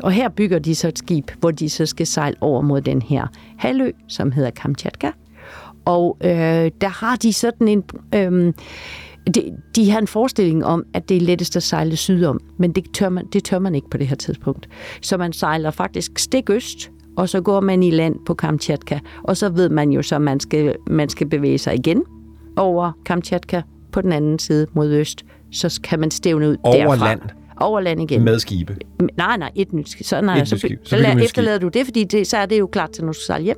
[0.02, 3.02] Og her bygger de så et skib, hvor de så skal sejle over mod den
[3.02, 3.26] her
[3.58, 5.10] halvø, som hedder Kamchatka.
[5.84, 6.30] Og øh,
[6.80, 7.84] der har de sådan en...
[8.14, 8.52] Øh,
[9.34, 12.84] de, de har en forestilling om, at det er lettest at sejle sydom, men det
[12.94, 14.68] tør, man, det tør man ikke på det her tidspunkt.
[15.02, 19.36] Så man sejler faktisk stik øst, og så går man i land på Kamchatka, og
[19.36, 22.02] så ved man jo så, at man skal, man skal bevæge sig igen
[22.56, 23.62] over Kamchatka
[23.92, 27.08] på den anden side mod øst, så kan man stævne ud Over derfra.
[27.08, 27.20] land?
[27.60, 28.24] Over land igen.
[28.24, 28.76] Med skibe.
[29.16, 30.06] Nej, nej, et nyt skib.
[30.06, 30.78] Så, nej, Et så, nyt skib.
[30.84, 33.12] Så så, så efterlader du det, fordi det, så er det jo klart til, når
[33.12, 33.56] du skal hjem.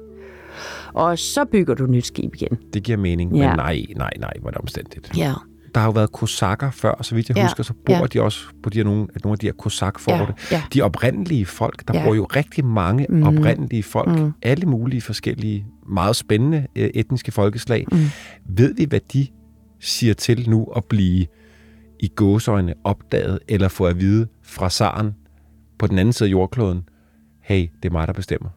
[0.94, 2.59] Og så bygger du et nyt skib igen.
[2.74, 3.48] Det giver mening, Ja.
[3.48, 5.11] men nej, nej, nej, hvor er det omstændigt.
[5.16, 5.33] Ja.
[5.78, 8.06] Der har jo været kosakker før, så vidt jeg Ja, husker, så bor ja.
[8.06, 10.34] de også på de her, nogle, nogle af de her kosakforte.
[10.50, 10.62] Ja, ja.
[10.74, 12.04] De oprindelige folk, der Ja.
[12.04, 13.22] bor jo rigtig mange mm.
[13.22, 14.32] oprindelige folk, mm.
[14.42, 17.84] alle mulige forskellige, meget spændende øh, etniske folkeslag.
[17.92, 17.98] Mm.
[18.48, 19.26] Ved vi, hvad de
[19.80, 21.26] siger til nu at blive
[22.00, 25.14] i gåsøjne opdaget, eller få at vide fra zaren
[25.78, 26.82] på den anden side af jordkloden,
[27.40, 28.48] hey, det er mig, der bestemmer.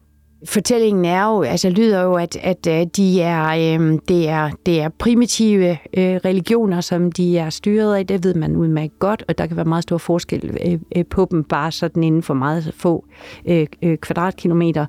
[0.44, 4.80] Fortællingen er jo, altså lyder jo, at, at øh, de er, øh, det, er, det
[4.80, 8.06] er primitive øh, religioner, som de er styret af.
[8.06, 11.28] Det ved man udmærket godt, og der kan være meget stor forskel øh, øh, på
[11.30, 13.04] dem, bare sådan inden for meget få
[13.46, 14.86] øh, øh, kvadratkilometer.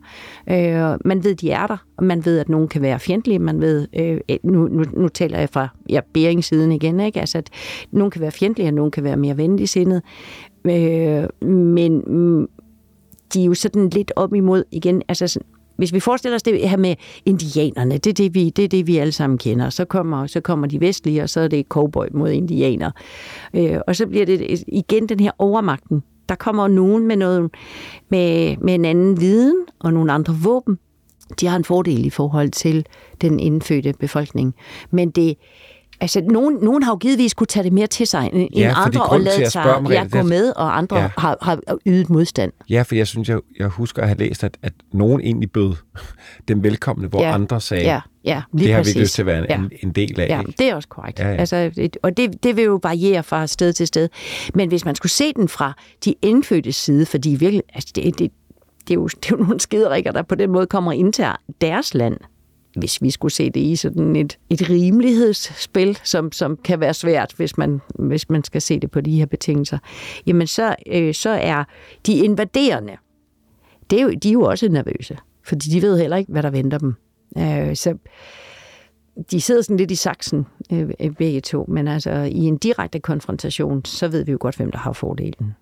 [0.49, 3.39] Øh, man ved, de er der, og man ved, at nogen kan være fjendtlige.
[3.39, 7.19] Man ved, øh, nu, nu, nu taler jeg fra ja, Bering-siden igen, ikke?
[7.19, 7.49] Altså, at
[7.91, 10.01] nogen kan være fjendtlige, og nogen kan være mere venligsindet.
[10.65, 12.03] Øh, men
[13.33, 16.69] de er jo sådan lidt op imod igen, altså sådan, hvis vi forestiller os det
[16.69, 19.69] her med indianerne, det er det, vi, det er det, vi alle sammen kender.
[19.69, 22.91] Så kommer, så kommer de vestlige, og så er det cowboy mod indianer.
[23.53, 26.03] Øh, og så bliver det igen den her overmagten.
[26.29, 27.51] Der kommer nogen med, noget,
[28.09, 30.77] med, med en anden viden og nogle andre våben.
[31.39, 32.85] De har en fordel i forhold til
[33.21, 34.55] den indfødte befolkning.
[34.91, 35.37] Men det,
[36.03, 39.03] Altså, nogen, nogen har jo givetvis kunne tage det mere til sig end Ja, andre,
[39.05, 41.09] og lade sig om ja, gå med, og andre Ja.
[41.17, 42.51] har, har ydet modstand.
[42.69, 45.73] Ja, for jeg synes, jeg, jeg husker at have læst, at, at nogen egentlig bød
[46.47, 47.33] dem velkomne, hvor Ja.
[47.33, 48.95] andre sagde, Ja, ja, lige det har vi præcis.
[48.95, 49.77] ikke lyst til at være en, ja.
[49.83, 50.27] en, del af.
[50.27, 50.53] Ja, ikke?
[50.57, 51.19] det er også korrekt.
[51.19, 51.35] Ja, ja.
[51.35, 54.09] Altså, og det, det vil jo variere fra sted til sted.
[54.53, 55.73] Men hvis man skulle se den fra
[56.05, 58.31] de indfødte side, fordi virkelig, altså det, det,
[58.87, 61.25] det, er jo, det er jo nogle skiderikker, der på den måde kommer ind til
[61.61, 62.17] deres land.
[62.75, 67.33] Hvis vi skulle se det i sådan et, et rimelighedsspil, som, som kan være svært,
[67.37, 69.77] hvis man, hvis man skal se det på de her betingelser,
[70.25, 71.63] jamen så, øh, så er
[72.05, 72.97] de invaderende,
[73.89, 76.49] det er jo, de er jo også nervøse, fordi de ved heller ikke, hvad der
[76.49, 76.95] venter dem.
[77.37, 77.97] Øh, så
[79.31, 83.85] de sidder sådan lidt i saksen, øh, begge to, men altså i en direkte konfrontation,
[83.85, 85.55] så ved vi jo godt, hvem der har fordelen.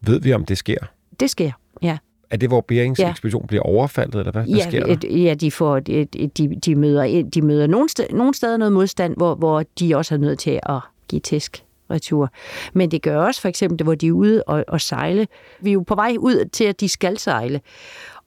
[0.00, 0.78] Ved vi, om det sker?
[1.20, 1.98] Det sker, ja.
[2.34, 3.10] Er det, hvor Berings ja.
[3.10, 5.08] ekspedition bliver overfaldet, eller hvad, hvad ja, sker der?
[5.16, 9.16] Ja, de, får, de, de, de møder, de møder nogle, sted, nogle steder noget modstand,
[9.16, 12.30] hvor, hvor de også er nødt til at give tæsk retur.
[12.72, 15.26] Men det gør også for eksempel, hvor de er ude og, og sejle.
[15.60, 17.60] Vi er jo på vej ud til, at de skal sejle.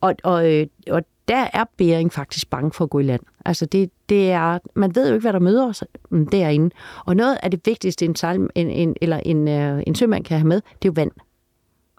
[0.01, 3.21] Og, og, øh, og der er Bering faktisk bange for at gå i land.
[3.45, 6.75] Altså det, det er, man ved jo ikke, hvad der møder os mm, derinde.
[7.05, 10.37] Og noget af det vigtigste, en, sejl, en, en, eller en, uh, en sømand kan
[10.37, 11.11] have med, det er jo vand.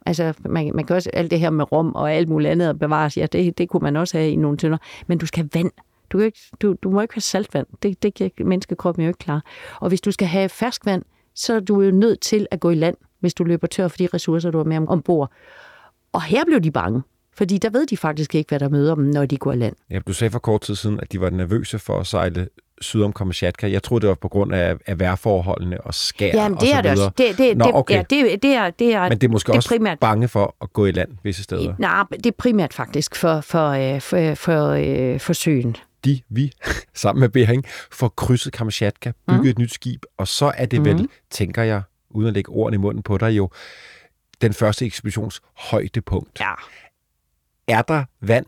[0.08, 2.78] Altså, man, man kan også alt det her med rum og alt muligt andet at
[2.78, 3.16] bevares.
[3.16, 4.78] Ja, det, det kunne man også have i nogle tønder.
[5.06, 5.70] Men du skal have vand.
[6.10, 7.66] Du, kan ikke, du, du må ikke have saltvand.
[7.82, 9.40] Det, det kan menneskekroppen jo ikke klare.
[9.80, 11.02] Og hvis du skal have ferskvand,
[11.34, 13.96] så er du jo nødt til at gå i land, hvis du løber tør for
[13.96, 15.32] de ressourcer, du har med ombord.
[16.12, 17.02] Og her blev de bange.
[17.32, 19.76] Fordi der ved de faktisk ikke, hvad der møder dem, når de går i land.
[19.90, 22.48] Ja, du sagde for kort tid siden, at de var nervøse for at sejle
[22.80, 23.70] syd om Kamchatka.
[23.70, 26.74] Jeg troede, det var på grund af, af vejrforholdene og skær Jamen, det og så
[26.76, 27.06] er det videre.
[27.06, 27.14] også.
[27.18, 27.94] Det, det, Nå, det, okay.
[27.94, 30.28] ja, det, det, er, det er, Men det er måske det er også primært, bange
[30.28, 31.74] for at gå i land visse steder.
[31.78, 35.76] Nej, det er primært faktisk for, for, øh, for, for, øh, for søen.
[36.04, 36.52] De, vi,
[36.94, 39.48] sammen med Bering, får krydset Kamchatka, bygget mm.
[39.50, 41.10] et nyt skib, og så er det vel, Mhm.
[41.30, 43.50] tænker jeg, uden at lægge ordene i munden på dig jo,
[44.40, 46.40] den første ekspeditions højdepunkt.
[46.40, 46.52] Ja.
[47.68, 48.46] Er der vand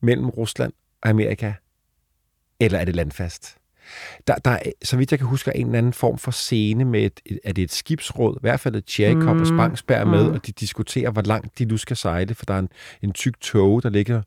[0.00, 1.52] mellem Rusland og Amerika,
[2.60, 3.56] eller er det landfast?
[4.26, 7.02] Der, der er, så vidt jeg kan huske, en eller anden form for scene med,
[7.02, 9.40] et, et, er det et skibsråd, i hvert fald et Tjerikov mm.
[9.40, 10.34] og Spangsberg er med, Mm.
[10.34, 12.68] og de diskuterer, hvor langt de nu skal sejle, for der er en,
[13.02, 14.22] en tyk tog, der ligger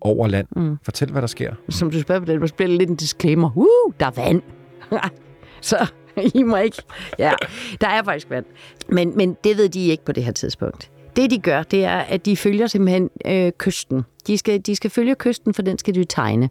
[0.00, 0.46] over land.
[0.56, 0.76] Mm.
[0.82, 1.54] Fortæl, hvad der sker.
[1.68, 3.50] Som du spørger på det, du spiller lidt en disclaimer.
[3.56, 4.42] Uh, der er vand.
[5.60, 5.86] så
[6.34, 6.82] I må ikke...
[7.18, 7.32] Ja,
[7.80, 8.44] der er faktisk vand.
[8.88, 10.90] Men, men det ved de ikke på det her tidspunkt.
[11.16, 14.02] Det, de gør, det er, at de følger simpelthen øh, kysten.
[14.26, 16.50] De skal, de skal følge kysten, for den skal du tegne.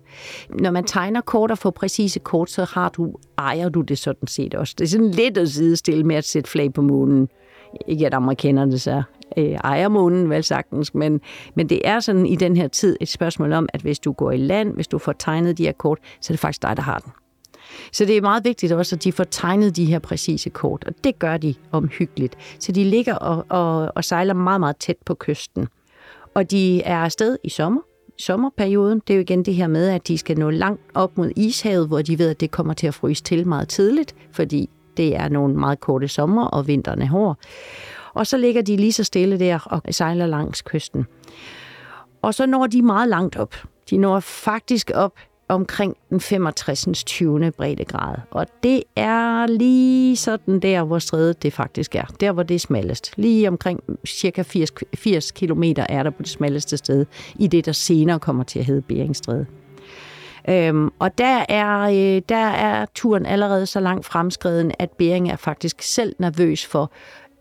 [0.50, 4.28] Når man tegner kort og får præcise kort, så har du, ejer du det sådan
[4.28, 4.76] set også.
[4.78, 7.30] Det er sådan lidt at sidestille med at sætte flag på månen.
[7.88, 9.04] Ikke at amerikanerne så
[9.38, 11.22] øh, ejer månen, vel sagtens, men,
[11.56, 14.32] men det er sådan i den her tid et spørgsmål om, at hvis du går
[14.32, 16.84] i land, hvis du får tegnet de her kort, så er det faktisk dig, der
[16.84, 17.12] har den.
[17.92, 20.94] Så det er meget vigtigt også, at de får tegnet de her præcise kort, og
[21.04, 22.38] det gør de omhyggeligt.
[22.60, 25.68] Så de ligger og, og, og sejler meget, meget tæt på kysten.
[26.34, 27.82] Og de er afsted i sommer,
[28.20, 29.02] sommerperioden.
[29.08, 31.88] Det er jo igen det her med, at de skal nå langt op mod ishavet,
[31.88, 35.30] hvor de ved, at det kommer til at fryse til meget tidligt, fordi det er
[35.30, 37.38] nogle meget korte sommer, og vinteren er hård.
[38.14, 41.06] Og så ligger de lige så stille der og sejler langs kysten.
[42.22, 43.56] Og så når de meget langt op.
[43.90, 45.14] De når faktisk op
[45.48, 47.04] omkring den 65.
[47.04, 47.52] 20.
[47.52, 48.16] breddegrad.
[48.32, 52.06] Og det er lige sådan der, hvor strædet det faktisk er.
[52.20, 53.14] Der, hvor det er smallest.
[53.18, 57.72] Lige omkring cirka 80, 80 km er der på det smalleste sted, i det, der
[57.72, 59.46] senere kommer til at hedde Beringstræde.
[60.50, 65.36] Øhm, og der er, øh, der er turen allerede så langt fremskreden, at Bering er
[65.36, 66.92] faktisk selv nervøs for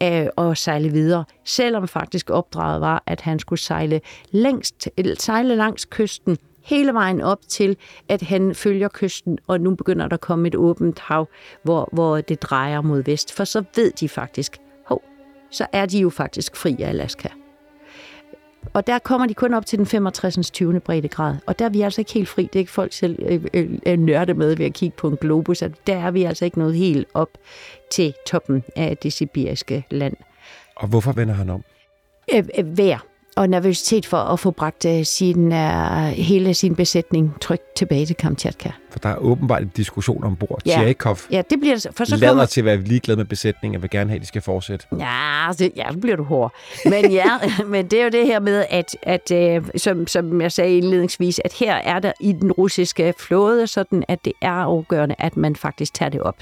[0.02, 4.88] øh, at sejle videre, selvom faktisk opdraget var, at han skulle sejle, længst,
[5.18, 7.76] sejle langs kysten hele vejen op til,
[8.08, 11.28] at han følger kysten, og nu begynder der at komme et åbent hav,
[11.62, 13.32] hvor, hvor det drejer mod vest.
[13.32, 15.02] For så ved de faktisk, hov,
[15.50, 17.28] så er de jo faktisk fri af Alaska.
[18.72, 20.50] Og der kommer de kun op til den 65.
[20.50, 20.80] 20.
[20.80, 21.36] breddegrad.
[21.46, 22.42] Og der er vi altså ikke helt fri.
[22.42, 23.18] Det er ikke folk selv
[23.54, 25.62] øh, øh, nørde med ved at kigge på en globus.
[25.62, 27.28] At Der er vi altså ikke nået helt op
[27.90, 30.16] til toppen af det sibiriske land.
[30.76, 31.64] Og hvorfor vender han om?
[32.34, 37.34] Øh, øh, vejr og nervøsitet for at få bragt øh, sin, øh, hele sin besætning
[37.40, 38.70] trygt tilbage til Kamchatka.
[38.90, 40.62] For der er åbenbart en diskussion ombord.
[40.66, 40.70] Ja.
[40.70, 42.44] Tjerikov Ja, det bliver for så lader kommer...
[42.44, 44.86] til at være ligeglad med besætningen, og vil gerne have, at de skal fortsætte.
[44.98, 46.52] Ja, det, ja, så bliver du hård.
[46.84, 47.30] Men ja,
[47.66, 51.40] men det er jo det her med, at, at øh, som, som jeg sagde indledningsvis,
[51.44, 55.56] at her er der i den russiske flåde sådan, at det er afgørende, at man
[55.56, 56.36] faktisk tager det op.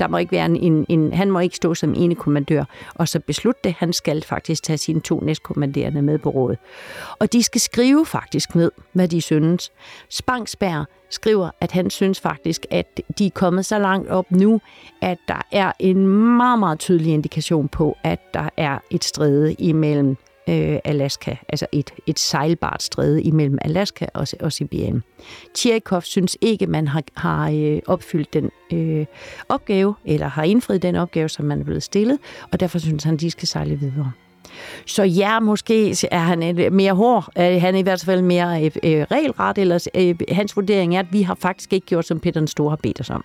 [0.00, 3.08] Der må ikke være en, en, en, han må ikke stå som ene kommandør, og
[3.08, 3.72] så beslutte det.
[3.78, 6.58] Han skal faktisk tage sine to næstkommanderende med på rådet.
[7.18, 9.72] Og de skal skrive faktisk ned, hvad de synes.
[10.08, 14.60] Spangsberg skriver, at han synes faktisk, at de er kommet så langt op nu,
[15.02, 20.16] at der er en meget, meget tydelig indikation på, at der er et stræde imellem
[20.50, 25.02] øh, Alaska, altså et, et sejlbart stræde imellem Alaska og, og Sibirien.
[25.54, 29.06] Tjerikov synes ikke, man har, har øh, opfyldt den øh,
[29.48, 32.18] opgave, eller har indfriet den opgave, som man er blevet stillet,
[32.52, 34.12] og derfor synes han, de skal sejle videre.
[34.86, 37.28] Så ja, måske er han mere hård.
[37.38, 41.00] Øh, han er i hvert fald mere øh, øh, regelret, eller øh, hans vurdering er,
[41.00, 43.24] at vi har faktisk ikke gjort, som Peter den Store har bedt os om.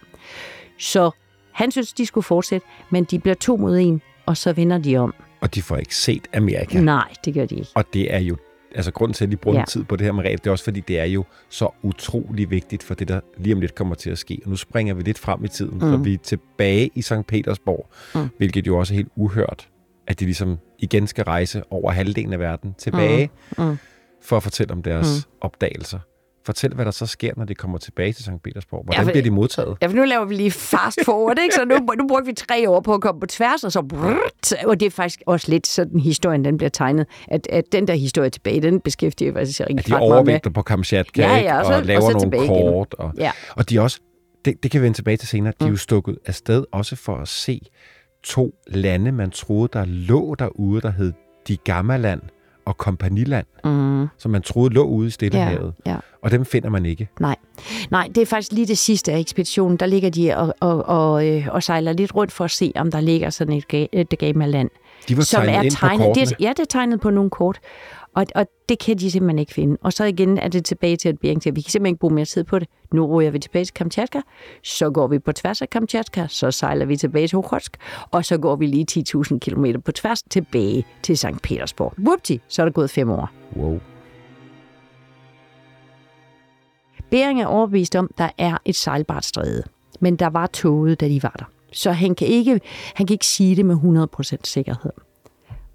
[0.79, 1.11] Så
[1.51, 4.97] han synes, de skulle fortsætte, men de bliver to mod en, og så vinder de
[4.97, 5.13] om.
[5.41, 6.79] Og de får ikke set Amerika.
[6.81, 7.69] Nej, det gør de ikke.
[7.75, 8.37] Og det er jo,
[8.75, 9.65] altså grunden til, at de bruger Ja.
[9.65, 12.49] tid på det her med regel, det er også fordi, det er jo så utrolig
[12.49, 14.39] vigtigt for det, der lige om lidt kommer til at ske.
[14.43, 15.79] Og nu springer vi lidt frem i tiden, mm.
[15.79, 17.13] så vi er tilbage i St.
[17.27, 18.29] Petersborg, mm.
[18.37, 19.69] hvilket jo også er helt uhørt,
[20.07, 23.63] at de ligesom igen skal rejse over halvdelen af verden tilbage, mm.
[23.63, 23.77] Mm.
[24.21, 25.37] for at fortælle om deres mm.
[25.41, 25.99] opdagelser.
[26.45, 28.29] Fortæl, hvad der så sker, når de kommer tilbage til St.
[28.43, 28.84] Petersborg.
[28.84, 29.77] Hvordan Ja, for- bliver de modtaget?
[29.81, 31.55] Ja, for nu laver vi lige fast forward, ikke?
[31.55, 33.81] Så nu, nu brugte vi tre år på at komme på tværs, og så...
[33.81, 37.05] Brrrt, og det er faktisk også lidt sådan, historien den bliver tegnet.
[37.27, 40.12] At, at den der historie tilbage, den beskæftiger At de ret meget med.
[40.12, 42.93] overvægter på Kamchatka, Ja, ja, og så- og, og laver så nogle kort.
[42.93, 43.31] Og, Ja.
[43.55, 43.99] og de er også,
[44.45, 47.15] det, det kan vi vende tilbage til senere, de er jo stukket afsted også for
[47.17, 47.62] at se
[48.23, 51.13] to lande, man troede, der lå derude, der hed
[51.47, 52.21] De Gammaland
[52.65, 55.73] og Kompaniland, Mm, som man troede lå ude i Stillehavet.
[55.86, 55.97] ja, ja.
[56.21, 57.10] Og dem finder man ikke.
[57.19, 57.36] Nej.
[57.91, 59.78] Nej, det er faktisk lige det sidste af ekspeditionen.
[59.78, 62.91] Der ligger de og, og, og, øh, og sejler lidt rundt for at se, om
[62.91, 64.69] der ligger sådan et, ga- et Gama-land.
[65.08, 66.06] De var som tegnet er ind på tegnet.
[66.06, 66.25] kortene.
[66.25, 67.60] Det, ja, det er tegnet på nogle kort.
[68.15, 69.78] Og, og det kan de simpelthen ikke finde.
[69.82, 72.13] Og så igen er det tilbage til, at Bering siger, vi kan simpelthen ikke bruge
[72.13, 72.67] mere tid på det.
[72.93, 74.19] Nu ryger vi tilbage til Kamchatka,
[74.63, 77.78] så går vi på tværs af Kamchatka, så sejler vi tilbage til Okhotsk,
[78.12, 81.41] og så går vi lige 10.000 km på tværs tilbage til St.
[81.43, 81.93] Petersborg.
[81.99, 83.30] Whoopty, så er der gået fem år.
[83.56, 83.80] Wow.
[87.12, 89.63] Bering er overbevist om, der er et sejlbart stræde,
[89.99, 91.45] men der var tåget, da de var der.
[91.71, 92.62] Så han kan ikke,
[92.95, 94.91] han kan ikke sige det med 100% sikkerhed.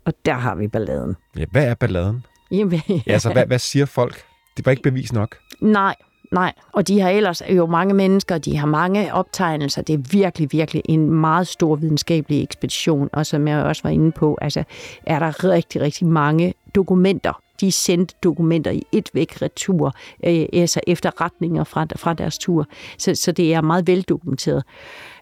[0.04, 1.16] Og der har vi balladen.
[1.36, 2.24] Ja, hvad er balladen?
[2.50, 4.22] Jamen, Ja, altså, hvad, hvad siger folk?
[4.56, 5.36] Det var ikke bevis nok.
[5.60, 5.94] Nej,
[6.32, 6.52] nej.
[6.72, 9.82] Og de har ellers jo mange mennesker, de har mange optegnelser.
[9.82, 13.08] Det er virkelig, virkelig en meget stor videnskabelig ekspedition.
[13.12, 14.64] Og som jeg også var inde på, altså,
[15.06, 17.42] er der rigtig, rigtig mange dokumenter.
[17.60, 19.94] De sendte dokumenter i et væk retur,
[20.26, 22.66] øh, altså efterretninger fra, fra deres tur.
[22.98, 24.64] Så, så det er meget veldokumenteret.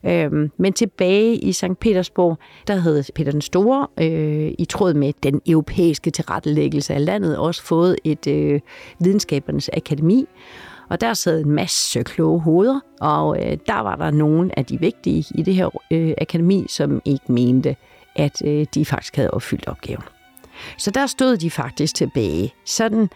[0.07, 1.79] Øh, men tilbage i St.
[1.81, 7.39] Petersborg, der havde Peter den Store, øh, i tråd med den europæiske tilrettelæggelse af landet,
[7.39, 8.61] også fået et øh,
[9.01, 10.27] videnskabernes akademi.
[10.91, 14.81] Og der sad en masse kloge hoveder, og øh, der var der nogle af de
[14.81, 17.77] vigtige i det her øh, akademi, som ikke mente,
[18.17, 20.03] at øh, de faktisk havde opfyldt opgaven.
[20.79, 23.11] Så der stod de faktisk tilbage, sådan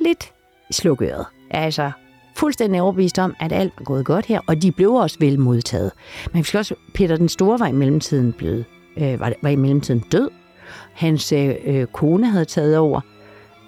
[0.00, 0.32] lidt
[0.70, 1.26] slukøret.
[1.50, 1.90] Altså
[2.36, 5.92] fuldstændig overbevist om, at alt var gået godt her, og de blev også vel modtaget.
[6.32, 8.64] Men vi skal også, Peter den Store var i mellemtiden blevet,
[8.96, 10.30] øh, var, var i mellemtiden død.
[10.92, 13.00] Hans øh, øh, kone havde taget over,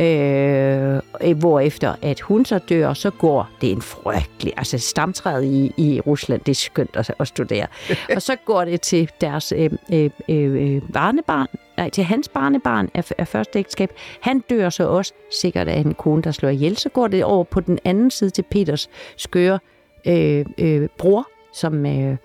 [0.01, 5.45] øh, øh, hvorefter at hun så dør, så går det er en frygtelig, altså stamtræet
[5.45, 7.67] i, i Rusland, det er skønt at, at studere.
[8.17, 13.13] og så går det til deres øh, øh, øh, barnebarn, nej, til hans barnebarn af,
[13.19, 13.93] af første ægteskab.
[14.21, 16.77] Han dør så også sikkert af en kone, der slår ihjel.
[16.77, 19.59] Så går det over på den anden side til Peters skøre
[20.07, 22.17] øh, øh, bror, som øh,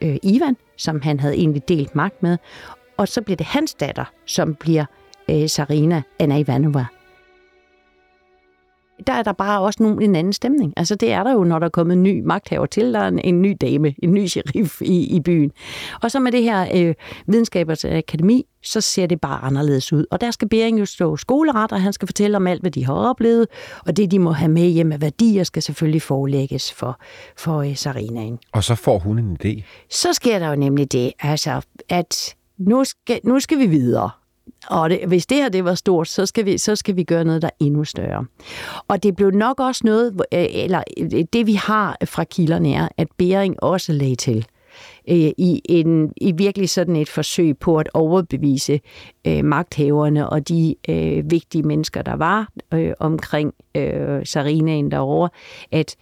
[0.00, 2.38] øh, Ivan, som han havde egentlig delt magt med.
[2.96, 4.84] Og så bliver det hans datter, som bliver
[5.30, 6.86] øh, Sarina Anna Ivanova.
[9.06, 10.72] Der er der bare også nogen, en anden stemning.
[10.76, 13.08] Altså det er der jo, når der er kommet en ny magthaver til, der er
[13.08, 15.50] en, en ny dame, en ny sheriff i, i byen.
[16.02, 16.94] Og så med det her øh,
[17.26, 20.04] videnskabers akademi, så ser det bare anderledes ud.
[20.10, 22.84] Og der skal Bering jo stå skoleret, og han skal fortælle om alt, hvad de
[22.84, 23.46] har oplevet,
[23.86, 27.00] og det, de må have med hjem af værdier, skal selvfølgelig forelægges for,
[27.36, 28.38] for øh, Sarinaen.
[28.52, 29.62] Og så får hun en idé.
[29.90, 34.10] Så sker der jo nemlig det, altså, at nu skal, nu skal vi videre.
[34.66, 37.24] Og det, hvis det her det var stort, så skal, vi, så skal vi gøre
[37.24, 38.24] noget, der er endnu større.
[38.88, 42.88] Og det blev nok også noget, øh, eller øh, det vi har fra kilderne er,
[42.96, 44.46] at Bering også lagde til
[45.08, 48.80] øh, i, en, i virkelig sådan et forsøg på at overbevise
[49.26, 55.28] øh, magthaverne og de øh, vigtige mennesker, der var øh, omkring øh, Sarinaen derovre,
[55.72, 55.96] at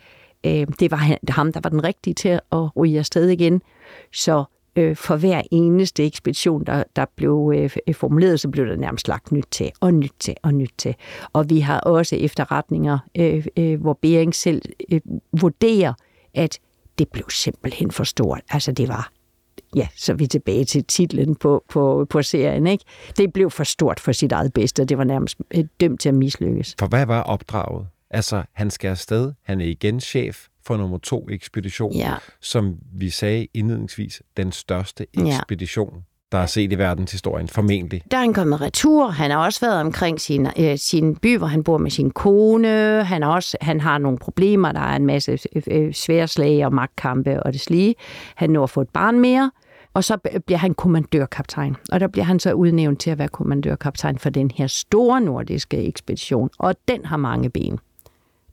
[0.46, 3.62] øh, det var ham, der var den rigtige til at ryge afsted igen.
[4.12, 4.44] Så
[4.76, 9.32] øh, for hver eneste ekspedition, der, der blev øh, formuleret, så blev der nærmest lagt
[9.32, 10.94] nyt til, og nyt til, og nyt til.
[11.32, 15.00] Og vi har også efterretninger, øh, øh, hvor Bering selv øh,
[15.40, 15.92] vurderer,
[16.34, 16.58] at
[16.98, 18.40] det blev simpelthen for stort.
[18.50, 19.12] Altså det var,
[19.76, 22.84] ja, så er vi tilbage til titlen på, på, på serien, ikke?
[23.16, 26.08] Det blev for stort for sit eget bedste, og det var nærmest øh, dømt til
[26.08, 26.76] at mislykkes.
[26.78, 27.86] For hvad var opdraget?
[28.10, 29.32] Altså, han skal afsted.
[29.42, 32.14] Han er igen chef for nummer to ekspedition, Ja.
[32.40, 35.26] som vi sagde indledningsvis, den største Ja.
[35.36, 35.92] ekspedition,
[36.32, 38.02] der er set i verdenshistorien, formentlig.
[38.10, 39.08] Der er han kommet retur.
[39.08, 43.04] Han har også været omkring sin, øh, sin by, hvor han bor med sin kone.
[43.04, 44.72] Han, også, han har nogle problemer.
[44.72, 47.94] Der er en masse øh, øh, sværslag og magtkampe og det slige.
[48.34, 49.50] Han når at få et barn mere
[49.94, 54.18] Og så bliver han kommandørkaptajn, og der bliver han så udnævnt til at være kommandørkaptajn
[54.18, 57.78] for den her store nordiske ekspedition, og den har mange ben.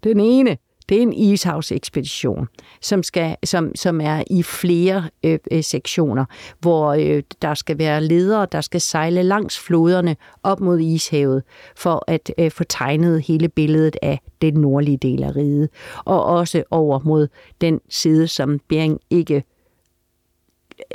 [0.03, 0.57] Den ene,
[0.89, 2.47] det er en ishavsekspedition,
[2.81, 6.25] som, skal, som, som er i flere øh, øh, sektioner,
[6.59, 11.43] hvor øh, der skal være ledere, der skal sejle langs floderne op mod ishavet,
[11.75, 15.69] for at øh, få tegnet hele billedet af den nordlige del af riget,
[16.05, 17.27] og også over mod
[17.61, 19.43] den side, som Bering ikke...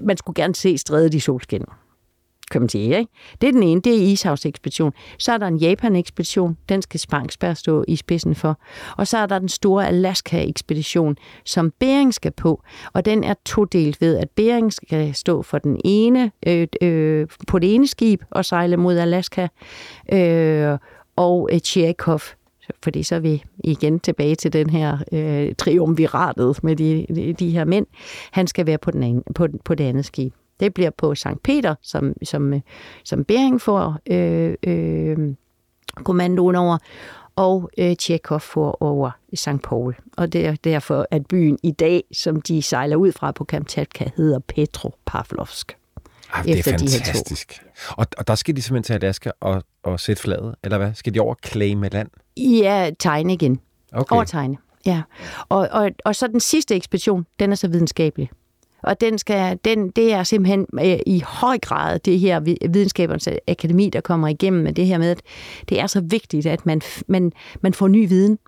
[0.03, 1.84] Man skulle gerne se strædet i solskinner
[2.51, 2.99] kan man sige.
[2.99, 3.13] Ikke?
[3.41, 4.93] Det er den ene, det er Ishavsekspedition.
[5.19, 8.59] Så er der en Japan-ekspedition, den skal Spangsberg stå i spidsen for.
[8.97, 14.01] Og så er der den store Alaska-ekspedition, som Bering skal på, og den er todelt
[14.01, 18.45] ved, at Bering skal stå for den ene, øh, øh, på det ene skib og
[18.45, 19.49] sejle mod Alaska,
[20.13, 20.79] øh,
[21.17, 22.21] og øh, Tjekov
[22.83, 27.51] fordi så er vi igen tilbage til den her øh, triumviratet med de, de, de
[27.51, 27.87] her mænd.
[28.33, 30.35] Han skal være på, den anden, på, på det andet skib.
[30.61, 31.43] Det bliver på St.
[31.45, 32.63] Peter, som, som,
[33.05, 35.35] som Bering får øh, øh,
[35.95, 36.79] kommandoen over,
[37.37, 39.63] og øh, Tjekov får over St.
[39.63, 39.97] Paul.
[40.17, 44.05] Og det er derfor, at byen i dag, som de sejler ud fra på Kamchatka,
[44.17, 45.77] hedder Petropavlovsk.
[46.33, 47.61] Ah, det er fantastisk.
[47.63, 50.95] De og, og der skal de simpelthen til Alaska og, og sætte flaget, eller hvad?
[50.95, 52.09] Skal de over claime land?
[52.37, 53.61] Ja, tegne igen.
[53.93, 54.15] Okay.
[54.15, 55.03] Over tegne, ja.
[55.49, 58.31] Og, og, og så den sidste ekspedition, den er så videnskabelig.
[58.85, 63.89] Og den skal, den, det er simpelthen øh, i høj grad det her videnskabernes akademi,
[63.89, 65.23] der kommer igennem med det her med, at
[65.69, 68.39] det er så vigtigt, at man, man, man får ny viden.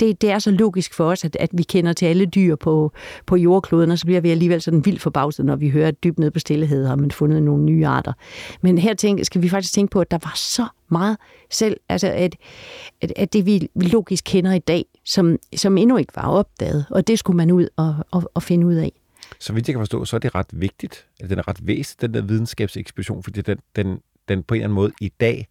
[0.00, 2.92] Det, det er så logisk for os, at, at vi kender til alle dyr på,
[3.26, 6.18] på jordkloden, og så bliver vi alligevel sådan vildt forbavset, når vi hører, at dybt
[6.18, 8.12] ned på stillehed har man fundet nogle nye arter.
[8.62, 11.16] Men her tænker, skal vi faktisk tænke på, at der var så meget
[11.50, 12.36] selv, altså at,
[13.00, 17.06] at, at det vi logisk kender i dag, som, som endnu ikke var opdaget, og
[17.06, 18.92] det skulle man ud og, og, og finde ud af.
[19.40, 22.08] Så vidt jeg kan forstå, så er det ret vigtigt, at den er ret væsentlig,
[22.08, 25.48] den der videnskabsekspedition, fordi den, den, den på en eller anden måde i dag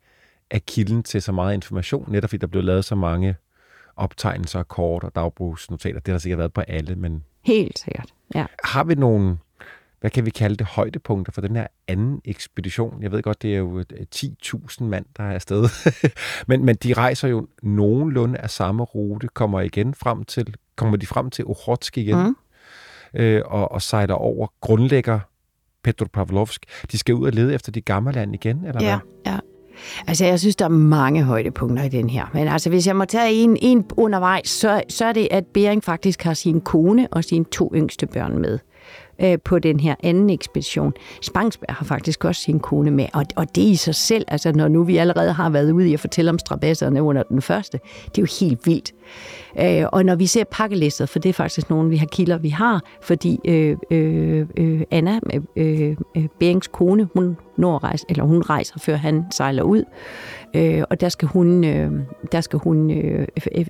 [0.49, 3.35] er kilden til så meget information, netop fordi der blev lavet så mange
[3.95, 5.99] optegnelser, kort og dagbrugsnotater.
[5.99, 7.23] Det har sikkert været på alle, men...
[7.41, 8.45] Helt sikkert, ja.
[8.63, 9.38] Har vi nogle,
[9.99, 13.03] hvad kan vi kalde det, højdepunkter for den her anden ekspedition?
[13.03, 13.83] Jeg ved godt, det er jo
[14.15, 15.69] 10.000 mand, der er afsted.
[16.47, 21.07] men, men de rejser jo nogenlunde af samme rute, kommer igen frem til, kommer de
[21.07, 22.17] frem til Okhotsk igen.
[22.17, 22.35] Mm
[23.13, 25.19] øh, og, og sejler over, grundlægger
[25.83, 26.65] Petropavlovsk.
[26.91, 29.33] De skal ud og lede efter de gamle land igen, eller ja, hvad?
[29.33, 29.39] Ja,
[30.07, 32.25] Altså, jeg synes, der er mange højdepunkter i den her.
[32.33, 35.83] Men altså, hvis jeg må tage en, en undervejs, så, så er det, at Bering
[35.83, 38.59] faktisk har sin kone og sine to yngste børn med
[39.20, 40.93] øh, på den her anden ekspedition.
[41.22, 44.68] Spangsberg har faktisk også sin kone med, og, og det i sig selv, altså når
[44.68, 48.18] nu vi allerede har været ude i at fortælle om strabasserne under den første, det
[48.18, 48.93] er jo helt vildt.
[49.59, 52.49] Øh, og når vi ser pakkelister, for det er faktisk nogle vi har kilder, vi
[52.49, 55.20] har, fordi øh, øh, øh Anna,
[55.55, 59.84] øh, øh, Berings kone, hun når rejse, eller hun rejser, før han sejler ud.
[60.53, 61.91] Øh, og der skal hun, øh,
[62.31, 63.27] der skal hun øh,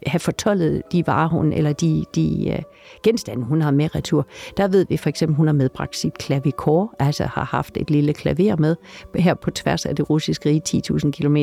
[0.07, 2.61] have fortollet de varer, hun, eller de, de øh,
[3.03, 4.27] genstande, hun har med retur.
[4.57, 8.13] Der ved vi for eksempel, hun har medbragt sit klavikor, altså har haft et lille
[8.13, 8.75] klaver med
[9.15, 11.37] her på tværs af det russiske rige, 10.000 km,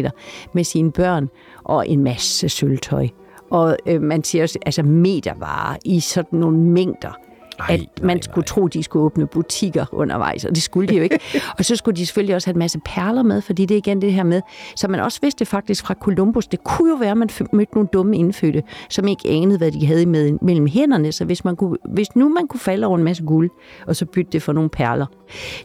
[0.55, 1.28] med sine børn
[1.64, 3.09] og en masse sølvtøj.
[3.51, 7.18] Og øh, man siger også, altså metervarer i sådan nogle mængder
[7.59, 8.47] ej, at man nej, skulle nej.
[8.47, 11.19] tro, de skulle åbne butikker undervejs, og det skulle de jo ikke.
[11.59, 14.03] og så skulle de selvfølgelig også have en masse perler med, fordi det er igen
[14.03, 14.41] det her med,
[14.77, 17.89] så man også vidste faktisk fra Columbus, det kunne jo være, at man mødte nogle
[17.93, 21.77] dumme indfødte, som ikke anede, hvad de havde med, mellem hænderne, så hvis, man kunne,
[21.85, 23.51] hvis nu man kunne falde over en masse guld,
[23.87, 25.07] og så bytte det for nogle perler.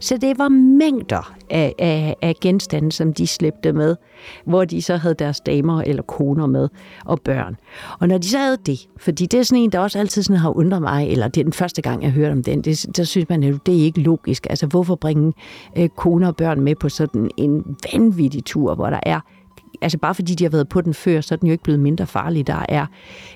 [0.02, 3.96] Så det var mængder af, af, af genstande, som de slæbte med,
[4.46, 6.70] hvor de så havde deres damer eller koner med,
[7.06, 7.56] og børn.
[8.00, 10.40] Og når de så havde det, fordi det er sådan en, der også altid sådan
[10.40, 13.03] har undret mig, eller det er den første gang, jeg hørte om den, det, der
[13.03, 14.47] synes man, at det er ikke logisk.
[14.49, 15.34] Altså, hvorfor bringe
[15.77, 19.19] øh, koner og børn med på sådan en vanvittig tur, hvor der er
[19.82, 21.80] altså bare fordi de har været på den før, så er den jo ikke blevet
[21.80, 22.47] mindre farlig.
[22.47, 22.86] Der er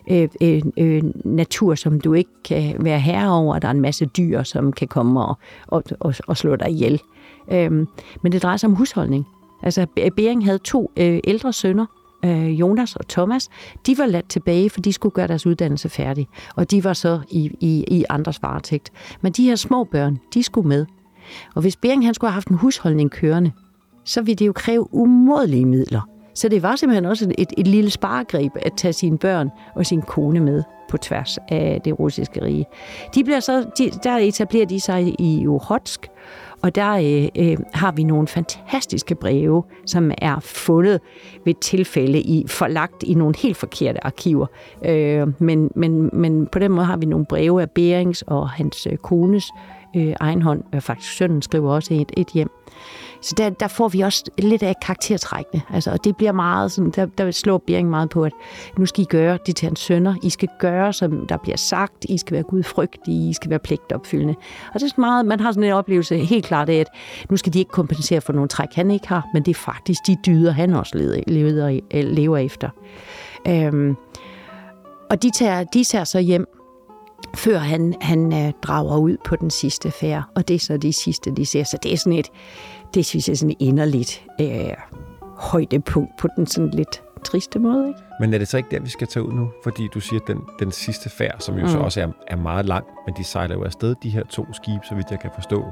[0.09, 3.59] øh, øh, øh, natur, som du ikke kan være herre over.
[3.59, 5.37] Der er en masse dyr, som kan komme og,
[5.67, 7.01] og, og, og slå dig ihjel.
[7.51, 7.87] Øhm,
[8.21, 9.27] men det drejer sig om husholdning.
[9.63, 9.85] Altså,
[10.15, 11.85] Bering havde to øh, ældre sønner,
[12.25, 13.49] øh, Jonas og Thomas,
[13.87, 16.27] de var ladt tilbage, for de skulle gøre deres uddannelse færdig.
[16.55, 18.91] Og de var så i, i, i andres varetægt.
[19.21, 20.85] Men de her små børn, de skulle med.
[21.55, 23.51] Og hvis Bering han skulle have haft en husholdning kørende,
[24.05, 26.09] så ville det jo kræve umådelige midler.
[26.35, 30.01] Så det var simpelthen også et, et, lille sparegreb at tage sine børn og sin
[30.01, 32.65] kone med på tværs af det russiske rige.
[33.15, 36.07] De bliver så, de, der etablerer de sig i Uhotsk,
[36.63, 41.01] og der øh, øh, har vi nogle fantastiske breve, som er fundet
[41.45, 44.45] ved tilfælde i forlagt i nogle helt forkerte arkiver.
[44.85, 48.87] Øh, men, men, men på den måde har vi nogle breve af Berings og hans
[48.91, 49.45] øh, kones
[49.95, 50.63] øh, egen hånd.
[50.75, 52.49] Øh, faktisk sønnen skriver også et, et hjem.
[53.23, 55.61] Så der, der får vi også lidt af karaktertrækkene.
[55.73, 58.31] Altså, og det bliver meget sådan, der, der slår Bering meget på, at
[58.77, 60.15] nu skal I gøre det til hans sønner.
[60.23, 62.05] I skal gøre, som der bliver sagt.
[62.09, 63.29] I skal være gudfrygtige.
[63.29, 64.35] I skal være pligtopfyldende.
[64.73, 66.87] Og det er meget, man har sådan en oplevelse helt klart af, at
[67.29, 69.99] nu skal de ikke kompensere for nogle træk, han ikke har, men det er faktisk
[70.07, 72.69] de dyder, han også lever, lever, efter.
[73.47, 73.95] Øhm,
[75.09, 76.47] og de tager, de tager så hjem,
[77.35, 80.23] før han, han øh, drager ud på den sidste færd.
[80.35, 81.63] Og det er så de sidste, de ser.
[81.63, 82.27] Så det er sådan et,
[82.93, 84.73] det synes jeg sådan inderligt øh,
[85.37, 87.87] højdepunkt på den sådan lidt triste måde.
[87.87, 87.99] Ikke?
[88.19, 89.51] Men er det så ikke der, vi skal tage ud nu?
[89.63, 91.69] Fordi du siger, at den, den sidste færd, som jo mm.
[91.69, 94.85] så også er, er meget lang, men de sejler jo afsted, de her to skibe,
[94.89, 95.65] så vidt jeg kan forstå.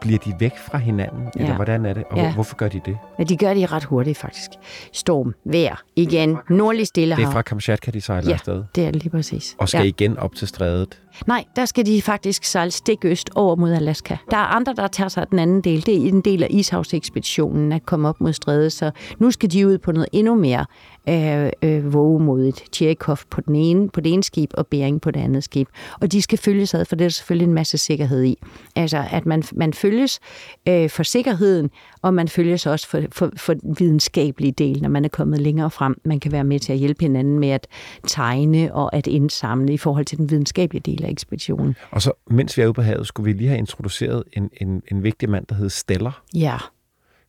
[0.00, 1.40] Bliver de væk fra hinanden, ja.
[1.40, 2.04] eller hvordan er det?
[2.10, 2.34] Og ja.
[2.34, 2.98] hvorfor gør de det?
[3.18, 4.50] Ja, de gør det ret hurtigt, faktisk.
[4.92, 7.22] Storm, vejr, igen, nordlig stillehav.
[7.22, 8.64] Det er fra Kamchatka, de sejler ja, afsted?
[8.74, 9.56] det er det lige præcis.
[9.58, 9.86] Og skal ja.
[9.86, 11.00] igen op til strædet?
[11.26, 14.16] Nej, der skal de faktisk sejle stik øst over mod Alaska.
[14.30, 15.86] Der er andre, der tager sig den anden del.
[15.86, 19.66] Det er en del af Ishavsekspeditionen at komme op mod strædet, så nu skal de
[19.66, 20.66] ud på noget endnu mere
[21.08, 22.64] øh, øh, vågemodigt.
[22.72, 25.68] Tjerikov på, den ene, på det ene skib, og Bering på det andet skib.
[26.00, 28.38] Og de skal følges ad, for det er selvfølgelig en masse sikkerhed i.
[28.76, 30.20] Altså, at man, man følges
[30.68, 31.70] øh, for sikkerheden,
[32.02, 35.70] og man følges også for, for, for den videnskabelige del, når man er kommet længere
[35.70, 36.00] frem.
[36.04, 37.66] Man kan være med til at hjælpe hinanden med at
[38.06, 41.76] tegne og at indsamle i forhold til den videnskabelige del af ekspeditionen.
[41.90, 44.82] Og så, mens vi er ude på havet, skulle vi lige have introduceret en, en,
[44.90, 46.22] en vigtig mand, der hedder Steller.
[46.34, 46.58] Ja.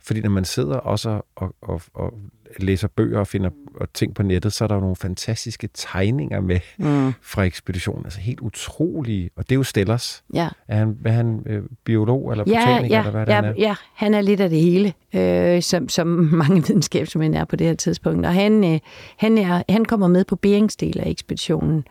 [0.04, 2.14] Fordi når man sidder også og, og, og
[2.58, 6.42] læser bøger og finder og ting på nettet, så er der jo nogle fantastiske tegninger
[6.42, 7.14] med mm.
[7.22, 8.06] fra ekspeditionen.
[8.06, 9.30] Altså helt utrolige.
[9.36, 10.24] Og det er jo Stellers.
[10.34, 10.50] Ja.
[10.68, 12.96] Er han, er han øh, biolog eller ja, botaniker?
[12.96, 13.54] Ja, eller hvad ja, han er?
[13.58, 16.08] ja, han er lidt af det hele, øh, som, som
[16.46, 18.26] mange videnskabsmænd er på det her tidspunkt.
[18.26, 18.80] Og han, øh,
[19.18, 21.84] han, er, han kommer med på Berings del af ekspeditionen.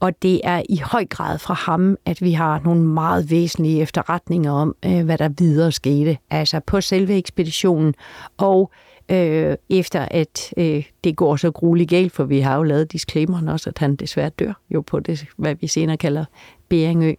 [0.00, 4.52] Og det er i høj grad fra ham, at vi har nogle meget væsentlige efterretninger
[4.52, 6.18] om, øh, hvad der videre skete.
[6.30, 7.94] Altså på selve ekspeditionen
[8.38, 8.72] og
[9.10, 13.48] øh, efter at øh, det går så grueligt galt, for vi har jo lavet disclaimeren
[13.48, 16.24] også, at han desværre dør jo på det, hvad vi senere kalder
[16.68, 17.14] Beringø.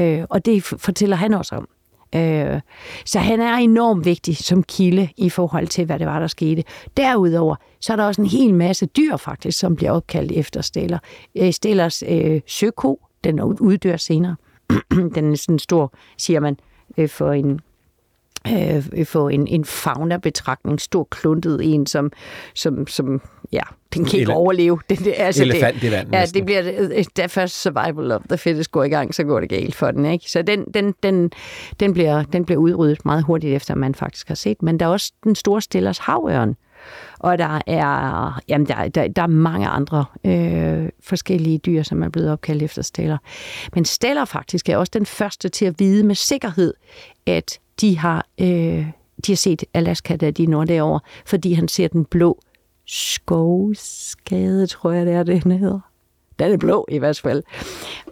[0.00, 1.68] Øh, og det fortæller han også om.
[2.14, 2.60] Øh,
[3.04, 6.64] så han er enormt vigtig som kilde i forhold til, hvad det var, der skete.
[6.96, 10.98] Derudover, så er der også en hel masse dyr faktisk, som bliver opkaldt efter Steller.
[11.34, 14.36] Øh, Stellers øh, søko, den uddør senere.
[15.14, 16.56] den er sådan stor, siger man,
[16.98, 17.60] øh, for en
[18.48, 22.12] øh, få en, en fauna-betragtning, stor kluntet en, som,
[22.54, 23.20] som, som
[23.52, 23.62] ja,
[23.94, 24.78] den kan ikke Ele- overleve.
[24.88, 26.12] Det, det, altså Elefant det, i vand.
[26.12, 26.38] Ja, næsten.
[26.38, 29.74] det bliver, da først survival of the fittest går i gang, så går det galt
[29.74, 30.06] for den.
[30.06, 30.30] Ikke?
[30.30, 31.32] Så den, den, den,
[31.80, 34.62] den, bliver, den bliver udryddet meget hurtigt, efter man faktisk har set.
[34.62, 36.56] Men der er også den store stillers havørn,
[37.18, 42.08] og der er, jamen der, der, der er mange andre øh, forskellige dyr, som er
[42.08, 43.18] blevet opkaldt efter steller.
[43.74, 46.74] Men steller faktisk er også den første til at vide med sikkerhed,
[47.26, 48.86] at de har, øh,
[49.26, 52.40] de har set Alaska, da de når derover, fordi han ser den blå
[52.86, 55.80] skovskade, tror jeg, det er, det den hedder.
[56.38, 57.42] Den er blå i hvert fald.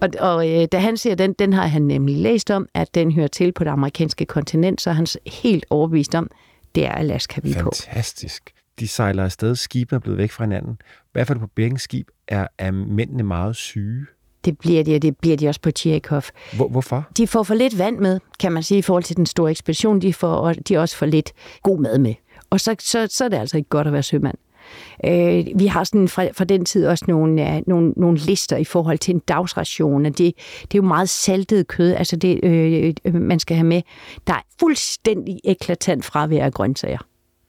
[0.01, 3.13] Og, og øh, da han ser den, den har han nemlig læst om, at den
[3.13, 6.31] hører til på det amerikanske kontinent, så er han helt overbevist om,
[6.75, 7.73] det er Alaska, vi er på.
[7.75, 8.51] Fantastisk.
[8.79, 10.79] De sejler afsted, skibene er blevet væk fra hinanden.
[10.83, 14.07] I hvert fald på Berings skib er, er mændene meget syge.
[14.45, 16.23] Det bliver de, og det bliver de også på Tjerkov.
[16.57, 17.05] Hvor, hvorfor?
[17.17, 20.01] De får for lidt vand med, kan man sige, i forhold til den store ekspedition.
[20.01, 21.33] De får de også for lidt
[21.63, 22.15] god mad med.
[22.51, 24.35] Og så, så, så er det altså ikke godt at være sømand.
[25.05, 28.65] Øh, vi har sådan fra, fra den tid også nogle, uh, nogle, nogle lister i
[28.65, 30.05] forhold til en dagsration.
[30.05, 30.33] Det, det
[30.75, 33.83] er jo meget saltet kød, altså det, øh, man skal have med.
[34.27, 37.07] Der er fuldstændig eklatant fravær af grøntsager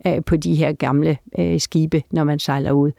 [0.07, 2.91] øh, på de her gamle øh, skibe, når man sejler ud.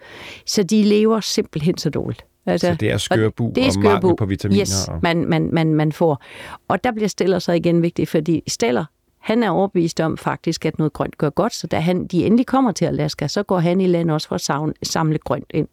[0.46, 2.24] Så de lever simpelthen så dårligt.
[2.46, 3.86] Altså, så det er skørbu og, det er skørbu.
[3.86, 4.60] og mangel på vitaminer?
[4.60, 6.22] Yes, man, man, man, man får.
[6.68, 8.84] Og der bliver Steller så igen vigtigt, fordi Steller,
[9.24, 12.46] han er overbevist om faktisk, at noget grønt gør godt, så da han, de endelig
[12.46, 15.68] kommer til Alaska, så går han i land også for at samle grønt ind.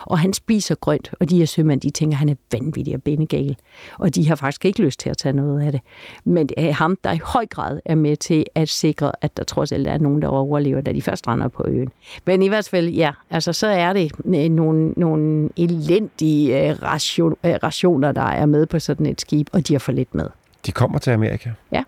[0.00, 3.02] Og han spiser grønt, og de her sømænd, de tænker, at han er vanvittig og
[3.02, 3.56] benegal.
[3.98, 5.80] Og de har faktisk ikke lyst til at tage noget af det.
[6.24, 9.44] Men det er ham, der i høj grad er med til at sikre, at der
[9.44, 11.92] trods alt er nogen, der overlever, da de først render på øen.
[12.26, 17.36] Men i hvert fald, ja, altså så er det øh, nogle, nogle elendige øh, ration,
[17.44, 20.26] øh, rationer, der er med på sådan et skib, og de har for lidt med.
[20.66, 21.50] De kommer til Amerika?
[21.72, 21.82] Ja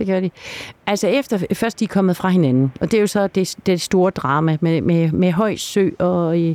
[0.00, 0.30] det gør de.
[0.86, 3.80] Altså efter først de er kommet fra hinanden, og det er jo så det, det
[3.80, 6.54] store drama med, med, med høj sø, og øh,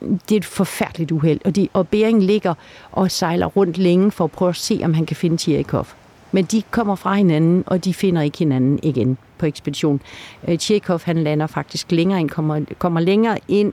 [0.00, 1.40] det er et forfærdeligt uheld.
[1.44, 2.54] Og, de, og Bering ligger
[2.92, 5.86] og sejler rundt længe for at prøve at se, om han kan finde Tjerikov.
[6.32, 10.00] Men de kommer fra hinanden, og de finder ikke hinanden igen på ekspedition.
[10.48, 13.72] Øh, Tjerikov, han lander faktisk længere ind, kommer, kommer længere ind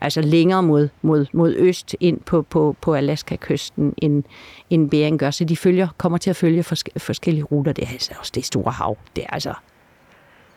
[0.00, 4.24] altså længere mod, mod, mod øst ind på, på, på Alaska-kysten, end,
[4.70, 5.30] end Bering gør.
[5.30, 7.72] Så de følger, kommer til at følge forske, forskellige ruter.
[7.72, 8.96] Det er altså også det store hav.
[9.16, 9.54] Det er altså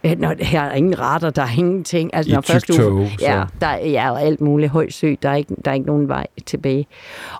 [0.04, 2.14] når her er ingen retter, der er ingenting.
[2.14, 5.36] Altså, I når først tog, ja, der er ja, alt muligt høj sø, der er,
[5.36, 6.88] ikke, der er ikke nogen vej tilbage.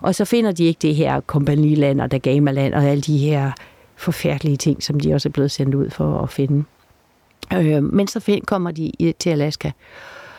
[0.02, 3.52] Og så finder de ikke det her kompagniland og Dagamaland og alle de her
[3.96, 6.64] forfærdelige ting, som de også er blevet sendt ud for at finde.
[7.54, 9.70] Øh, men så find, kommer de til Alaska.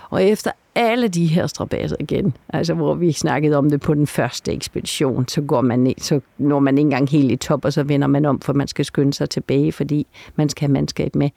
[0.09, 4.07] Og efter alle de her strabasser igen, altså hvor vi snakkede om det på den
[4.07, 7.73] første ekspedition, så, går man, ned, så når man ikke engang helt i top, og
[7.73, 11.15] så vender man om, for man skal skynde sig tilbage, fordi man skal have mandskab
[11.15, 11.29] med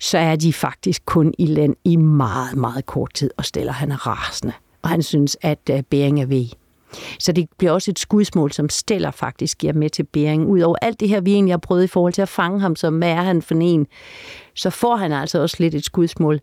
[0.00, 3.92] så er de faktisk kun i land i meget, meget kort tid, og Steller han
[3.92, 4.52] er rasende.
[4.82, 6.46] Og han synes, at øh, Bering er ved.
[7.18, 10.46] Så det bliver også et skudsmål, som Steller faktisk giver med til Bering.
[10.46, 12.98] Udover alt det her, vi egentlig har prøvet i forhold til at fange ham, som
[12.98, 13.86] hvad er han for en,
[14.54, 16.40] så får han altså også lidt et skudsmål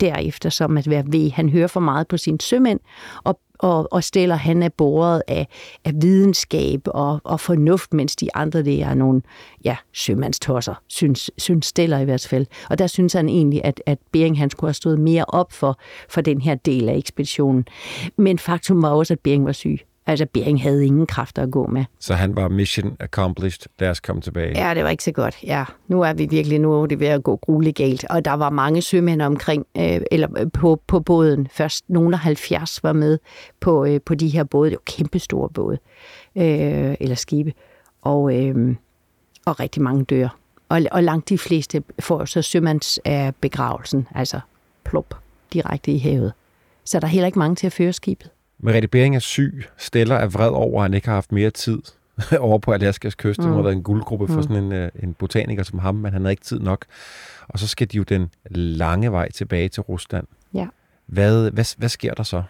[0.00, 1.30] derefter, som at være ved.
[1.30, 2.80] Han hører for meget på sine sømænd,
[3.24, 5.48] og og, og Steller, han er båret af,
[5.84, 9.22] af videnskab og, og fornuft, mens de andre, det er nogle
[9.64, 12.46] ja, sømandstosser, synes, synes Steller i hvert fald.
[12.70, 15.78] Og der synes han egentlig, at, at Bering han skulle have stået mere op for,
[16.08, 17.64] for den her del af ekspeditionen.
[18.16, 19.78] Men faktum var også, at Bering var syg.
[20.06, 21.84] Altså, Bering havde ingen kræfter at gå med.
[21.98, 23.66] Så han var mission accomplished.
[23.78, 24.66] Lad os komme tilbage.
[24.66, 25.36] Ja, det var ikke så godt.
[25.42, 28.04] Ja, nu er vi virkelig, nu er det ved at gå grueligt galt.
[28.10, 31.48] Og der var mange sømænd omkring, øh, eller øh, på, på båden.
[31.52, 33.18] Først nogle af 70 var med
[33.60, 34.70] på, øh, på de her både.
[34.70, 35.78] Det var kæmpestore både,
[36.36, 37.52] øh, eller skibe.
[38.02, 38.76] Og, øh,
[39.46, 40.28] og rigtig mange dør.
[40.68, 44.40] Og, og langt de fleste får så sømandsbegravelsen, altså
[44.84, 45.14] plop,
[45.52, 46.32] direkte i havet.
[46.84, 48.30] Så der er heller ikke mange til at føre skibet.
[48.64, 49.64] Merete Bering er syg.
[49.76, 51.78] Steller er vred over, at han ikke har haft mere tid
[52.38, 53.38] over på Alaskas kyst.
[53.38, 53.42] Mm.
[53.42, 54.42] Det må have været en guldgruppe for mm.
[54.42, 56.84] sådan en, øh, en botaniker som ham, men han havde ikke tid nok.
[57.48, 60.26] Og så skal de jo den lange vej tilbage til Rusland.
[60.54, 60.66] Ja.
[61.06, 62.42] Hvad, hvad, hvad sker der så?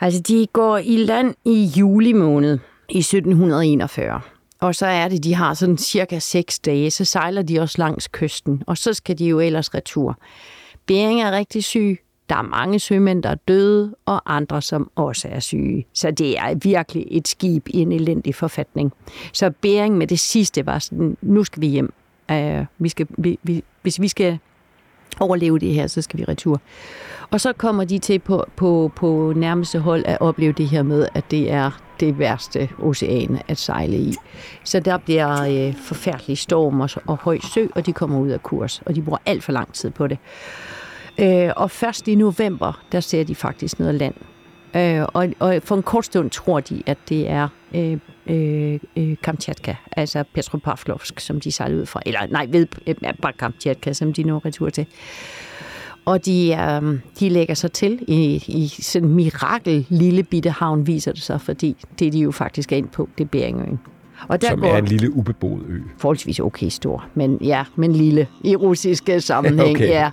[0.00, 4.20] Altså, de går i land i juli måned i 1741.
[4.60, 8.08] Og så er det, de har sådan cirka seks dage, så sejler de også langs
[8.08, 10.18] kysten, og så skal de jo ellers retur.
[10.86, 12.00] Bering er rigtig syg,
[12.32, 15.86] der er mange sømænd, der er døde, og andre, som også er syge.
[15.92, 18.92] Så det er virkelig et skib i en elendig forfatning.
[19.32, 21.92] Så Bering med det sidste var sådan, nu skal vi hjem.
[22.32, 24.38] Uh, vi skal, vi, vi, hvis vi skal
[25.20, 26.60] overleve det her, så skal vi retur.
[27.30, 31.08] Og så kommer de til på, på, på nærmeste hold at opleve det her med,
[31.14, 31.70] at det er
[32.00, 34.14] det værste ocean at sejle i.
[34.64, 38.42] Så der bliver øh, forfærdelige storm og, og høj sø, og de kommer ud af
[38.42, 40.18] kurs, og de bruger alt for lang tid på det.
[41.18, 44.14] Øh, og først i november, der ser de faktisk noget land.
[44.76, 49.16] Øh, og, og for en kort stund tror de, at det er øh, øh, øh
[49.22, 52.00] Kamchatka, altså Petropavlovsk, som de sejlede ud fra.
[52.06, 54.86] Eller nej, ved øh, bare Kamchatka, som de når retur til.
[56.04, 60.86] Og de, øh, de lægger sig til i, i sådan en mirakel lille bitte havn,
[60.86, 63.80] viser det sig, fordi det de jo faktisk er ind på, det er Beringøen.
[64.28, 65.78] Og der Som går, er en lille ubeboet ø.
[65.98, 69.70] Forholdsvis okay stor, men ja, men lille i russiske sammenhæng.
[69.76, 69.88] okay.
[69.88, 70.10] ja.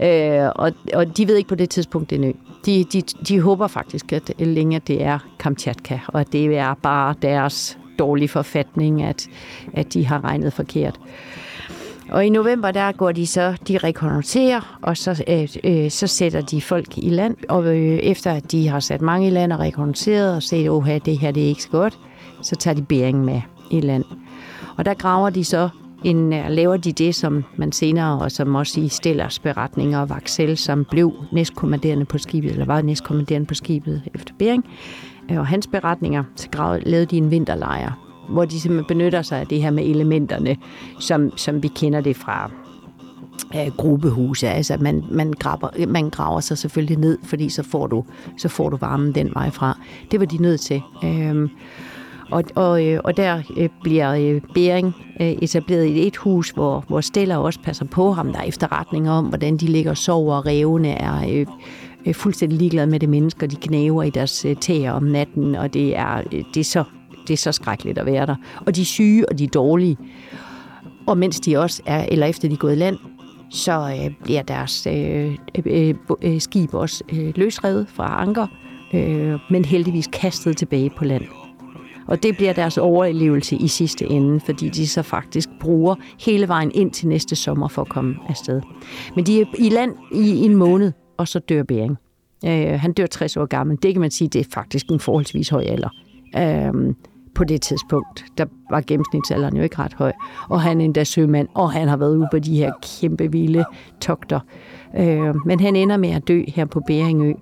[0.00, 2.32] Øh, og, og de ved ikke på det tidspunkt, det er ø.
[2.66, 7.14] De, de, de håber faktisk, at længe det er Kamchatka, og at det er bare
[7.22, 9.28] deres dårlige forfatning, at,
[9.74, 11.00] at de har regnet forkert.
[12.10, 16.40] Og i november, der går de så, de rekognoterer, og så, øh, øh, så sætter
[16.40, 17.36] de folk i land.
[17.48, 21.06] Og øh, efter at de har sat mange i land og rekognoseret og set, at
[21.06, 21.98] det her det er ikke så godt,
[22.42, 24.04] så tager de bæringen med i land.
[24.76, 25.68] Og der graver de så
[26.04, 30.10] en, øh, laver de det, som man senere, og som også i Stellers beretninger og
[30.10, 34.64] Vaxel, som blev næstkommanderende på skibet, eller var næstkommanderende på skibet efter Bering,
[35.30, 37.92] øh, og hans beretninger, så gravede, lavede de en vinterlejr,
[38.28, 40.56] hvor de simpelthen benytter sig af det her med elementerne,
[41.00, 42.50] som, som vi kender det fra
[43.54, 44.48] øh, gruppehuse.
[44.48, 48.04] Altså man, man, graver, man graver sig selvfølgelig ned, fordi så får du,
[48.38, 49.78] så får du varmen den vej fra.
[50.10, 50.82] Det var de nødt til.
[51.04, 51.50] Øhm,
[52.30, 56.84] og, og, øh, og der øh, bliver øh, Bering øh, etableret i et hus, hvor,
[56.88, 58.32] hvor Stella også passer på ham.
[58.32, 61.46] Der er efterretninger om, hvordan de ligger og sover, og revene er øh,
[62.06, 63.46] øh, fuldstændig ligeglade med det mennesker.
[63.46, 66.22] De knæver i deres øh, tæer om natten, og det er,
[66.54, 66.84] det, er så,
[67.28, 68.36] det er så skrækkeligt at være der.
[68.66, 69.96] Og de er syge, og de er dårlige.
[71.06, 72.96] Og mens de også er, eller efter de er gået i land,
[73.50, 78.46] så øh, bliver deres øh, øh, øh, skib også øh, løsrevet fra anker,
[78.94, 81.45] øh, men heldigvis kastet tilbage på land.
[82.06, 86.70] Og det bliver deres overlevelse i sidste ende, fordi de så faktisk bruger hele vejen
[86.74, 88.60] ind til næste sommer for at komme afsted.
[89.16, 91.96] Men de er i land i en måned, og så dør Bering.
[92.44, 93.78] Øh, han dør 60 år gammel.
[93.82, 95.88] Det kan man sige, det er faktisk en forholdsvis høj alder.
[96.36, 96.94] Øh,
[97.34, 100.12] på det tidspunkt, der var gennemsnitsalderen jo ikke ret høj.
[100.48, 103.64] Og han er endda sømand, og han har været ude på de her kæmpe vilde
[104.00, 104.40] togter.
[104.98, 107.32] Øh, men han ender med at dø her på Beringø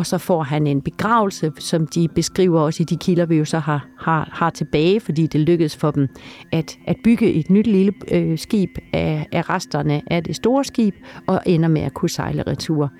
[0.00, 3.44] og så får han en begravelse, som de beskriver også i de kilder, vi jo
[3.44, 6.08] så har, har, har tilbage, fordi det lykkedes for dem
[6.52, 10.94] at, at bygge et nyt lille øh, skib af, af resterne af det store skib,
[11.26, 12.92] og ender med at kunne sejle retur.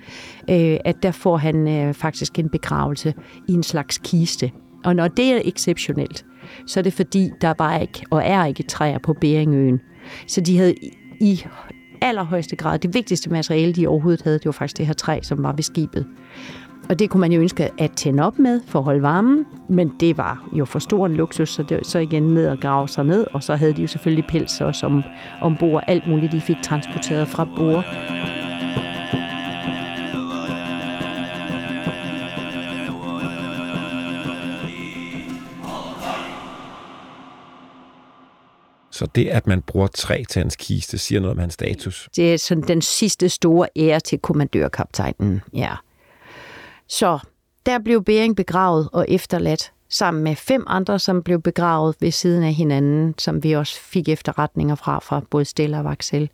[0.49, 3.13] Øh, at der får han øh, faktisk en begravelse
[3.47, 4.51] i en slags kiste.
[4.83, 6.25] Og når det er exceptionelt,
[6.67, 9.79] så er det fordi, der bare ikke, og er ikke træer på Beringøen.
[10.27, 10.75] Så de havde
[11.21, 11.43] i
[12.01, 15.43] allerhøjeste grad, det vigtigste materiale, de overhovedet havde, det var faktisk det her træ, som
[15.43, 16.05] var ved skibet.
[16.91, 19.91] Og det kunne man jo ønske at tænde op med for at holde varmen, men
[19.99, 23.03] det var jo for stor en luksus, så, det, så igen ned og grave sig
[23.03, 25.03] ned, og så havde de jo selvfølgelig pels også om,
[25.41, 27.85] ombord, alt muligt, de fik transporteret fra bord.
[38.91, 42.09] Så det, at man bruger træ til hans kiste, siger noget om hans status.
[42.15, 45.75] Det er sådan den sidste store ære til kommandørkaptajnen, ja.
[46.91, 47.19] Så
[47.65, 52.43] der blev Bering begravet og efterladt sammen med fem andre, som blev begravet ved siden
[52.43, 56.29] af hinanden, som vi også fik efterretninger fra, fra både Stella og Vaxel.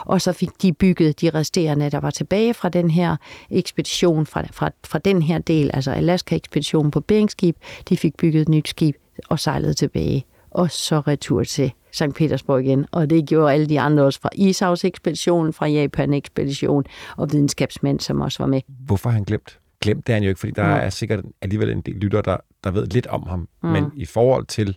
[0.00, 3.16] Og så fik de bygget de resterende, der var tilbage fra den her
[3.50, 7.56] ekspedition, fra, fra, fra den her del, altså Alaska-ekspeditionen på Beringskib,
[7.88, 8.96] de fik bygget et nyt skib
[9.28, 10.24] og sejlede tilbage.
[10.50, 12.14] Og så retur til St.
[12.14, 16.84] Petersborg igen, og det gjorde alle de andre også fra Ishavs-ekspeditionen, fra Japan-ekspedition
[17.16, 18.60] og videnskabsmænd, som også var med.
[18.86, 19.58] Hvorfor har han glemt?
[19.80, 20.76] Glemt det er han jo ikke, fordi der ja.
[20.76, 23.48] er sikkert alligevel en del lytter, der, der ved lidt om ham.
[23.62, 23.68] Mm.
[23.68, 24.76] Men i forhold til,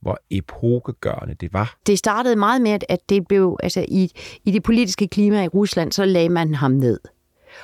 [0.00, 1.76] hvor epokegørende det var.
[1.86, 4.10] Det startede meget med, at det blev, altså i,
[4.44, 7.00] i det politiske klima i Rusland, så lagde man ham ned.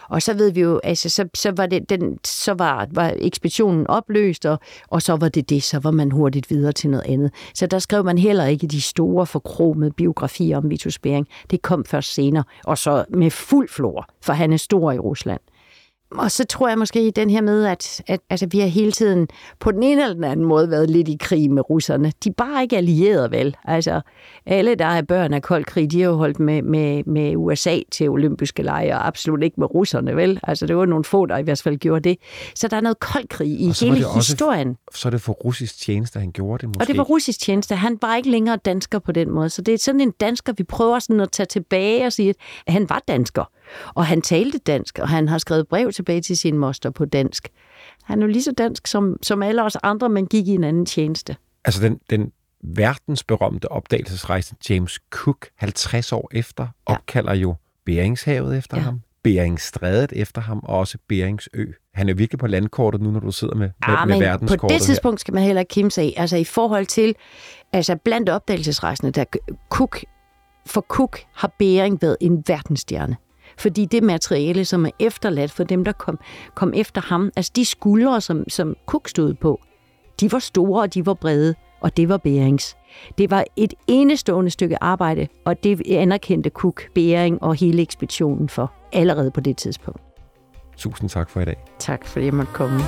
[0.09, 3.87] Og så ved vi jo, altså, så, så var, det, den, så var, var ekspeditionen
[3.87, 4.59] opløst, og,
[4.89, 7.31] og så var det det, så var man hurtigt videre til noget andet.
[7.55, 11.29] Så der skrev man heller ikke de store forkromede biografier om Vitus Bering.
[11.51, 15.41] Det kom først senere, og så med fuld flor, for han er stor i Rusland.
[16.11, 18.93] Og så tror jeg måske i den her med, at, at altså, vi har hele
[18.93, 19.29] tiden
[19.61, 22.13] på den ene eller den anden måde været lidt i krig med russerne.
[22.25, 23.57] De er bare ikke allierede, vel?
[23.65, 24.01] Altså,
[24.47, 27.79] alle, der er børn af kold krig, de har jo holdt med, med, med USA
[27.93, 30.41] til olympiske lege, og absolut ikke med russerne, vel?
[30.43, 32.19] Altså, det var nogle få, der i hvert fald gjorde det.
[32.55, 34.77] Så der er noget kold krig i hele historien.
[34.95, 36.83] Så er det for russisk tjeneste, han gjorde det måske?
[36.83, 37.77] Og det var russisk tjeneste.
[37.77, 39.51] Han var ikke længere dansker på den måde.
[39.51, 42.35] Så det er sådan en dansker, vi prøver sådan at tage tilbage og sige,
[42.67, 43.45] at han var dansker.
[43.95, 47.49] Og han talte dansk, og han har skrevet brev tilbage til sin moster på dansk.
[48.05, 50.65] Han er jo lige så dansk som, som alle os andre, men gik i en
[50.65, 51.37] anden tjeneste.
[51.65, 52.33] Altså den, den
[52.65, 56.95] verdensberømte opdagelsesrejse James Cook 50 år efter ja.
[56.95, 57.55] opkalder jo
[57.85, 58.83] Beringshavet efter ja.
[58.83, 61.65] ham, Beringstrædet efter ham, og også Beringsø.
[61.95, 64.83] Han er virkelig på landkortet nu, når du sidder med, med, med verdenskortet på det
[64.83, 65.21] tidspunkt her.
[65.21, 66.15] skal man heller ikke kimse af.
[66.17, 67.15] Altså i forhold til,
[67.73, 69.25] altså blandt opdagelsesrejsende, der
[69.71, 70.05] Cook,
[70.67, 73.17] for Cook har Bering været en verdensstjerne.
[73.59, 76.19] Fordi det materiale, som er efterladt for dem, der kom,
[76.55, 79.61] kom efter ham, altså de skuldre, som, som Cook stod på,
[80.21, 82.77] de var store og de var brede, og det var Berings.
[83.19, 88.73] Det var et enestående stykke arbejde, og det anerkendte Cook, Bering og hele ekspeditionen for
[88.93, 90.01] allerede på det tidspunkt.
[90.77, 91.57] Tusind tak for i dag.
[91.79, 92.81] Tak fordi jeg måtte komme.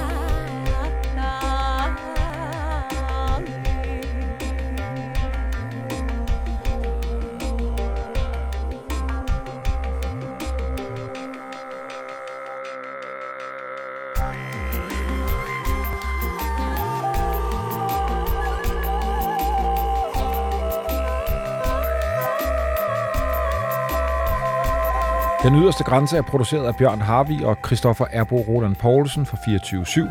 [25.47, 30.09] Den yderste grænse er produceret af Bjørn Harvi og Christoffer Erbo Roland Poulsen for 24-7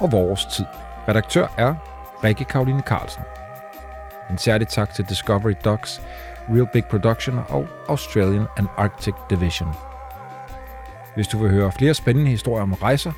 [0.00, 0.64] og Vores Tid.
[1.08, 1.74] Redaktør er
[2.24, 3.22] Rikke Karoline Carlsen.
[4.30, 6.02] En særlig tak til Discovery Docs,
[6.48, 9.68] Real Big Production og Australian and Arctic Division.
[11.14, 13.12] Hvis du vil høre flere spændende historier om rejser,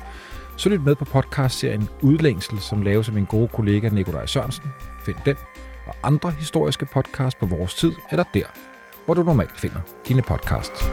[0.57, 4.73] så lyt med på podcastserien Udlængsel, som laves af min gode kollega Nikolaj Sørensen.
[5.05, 5.35] Find den
[5.87, 8.45] og andre historiske podcasts på vores tid, eller der,
[9.05, 10.89] hvor du normalt finder dine podcasts.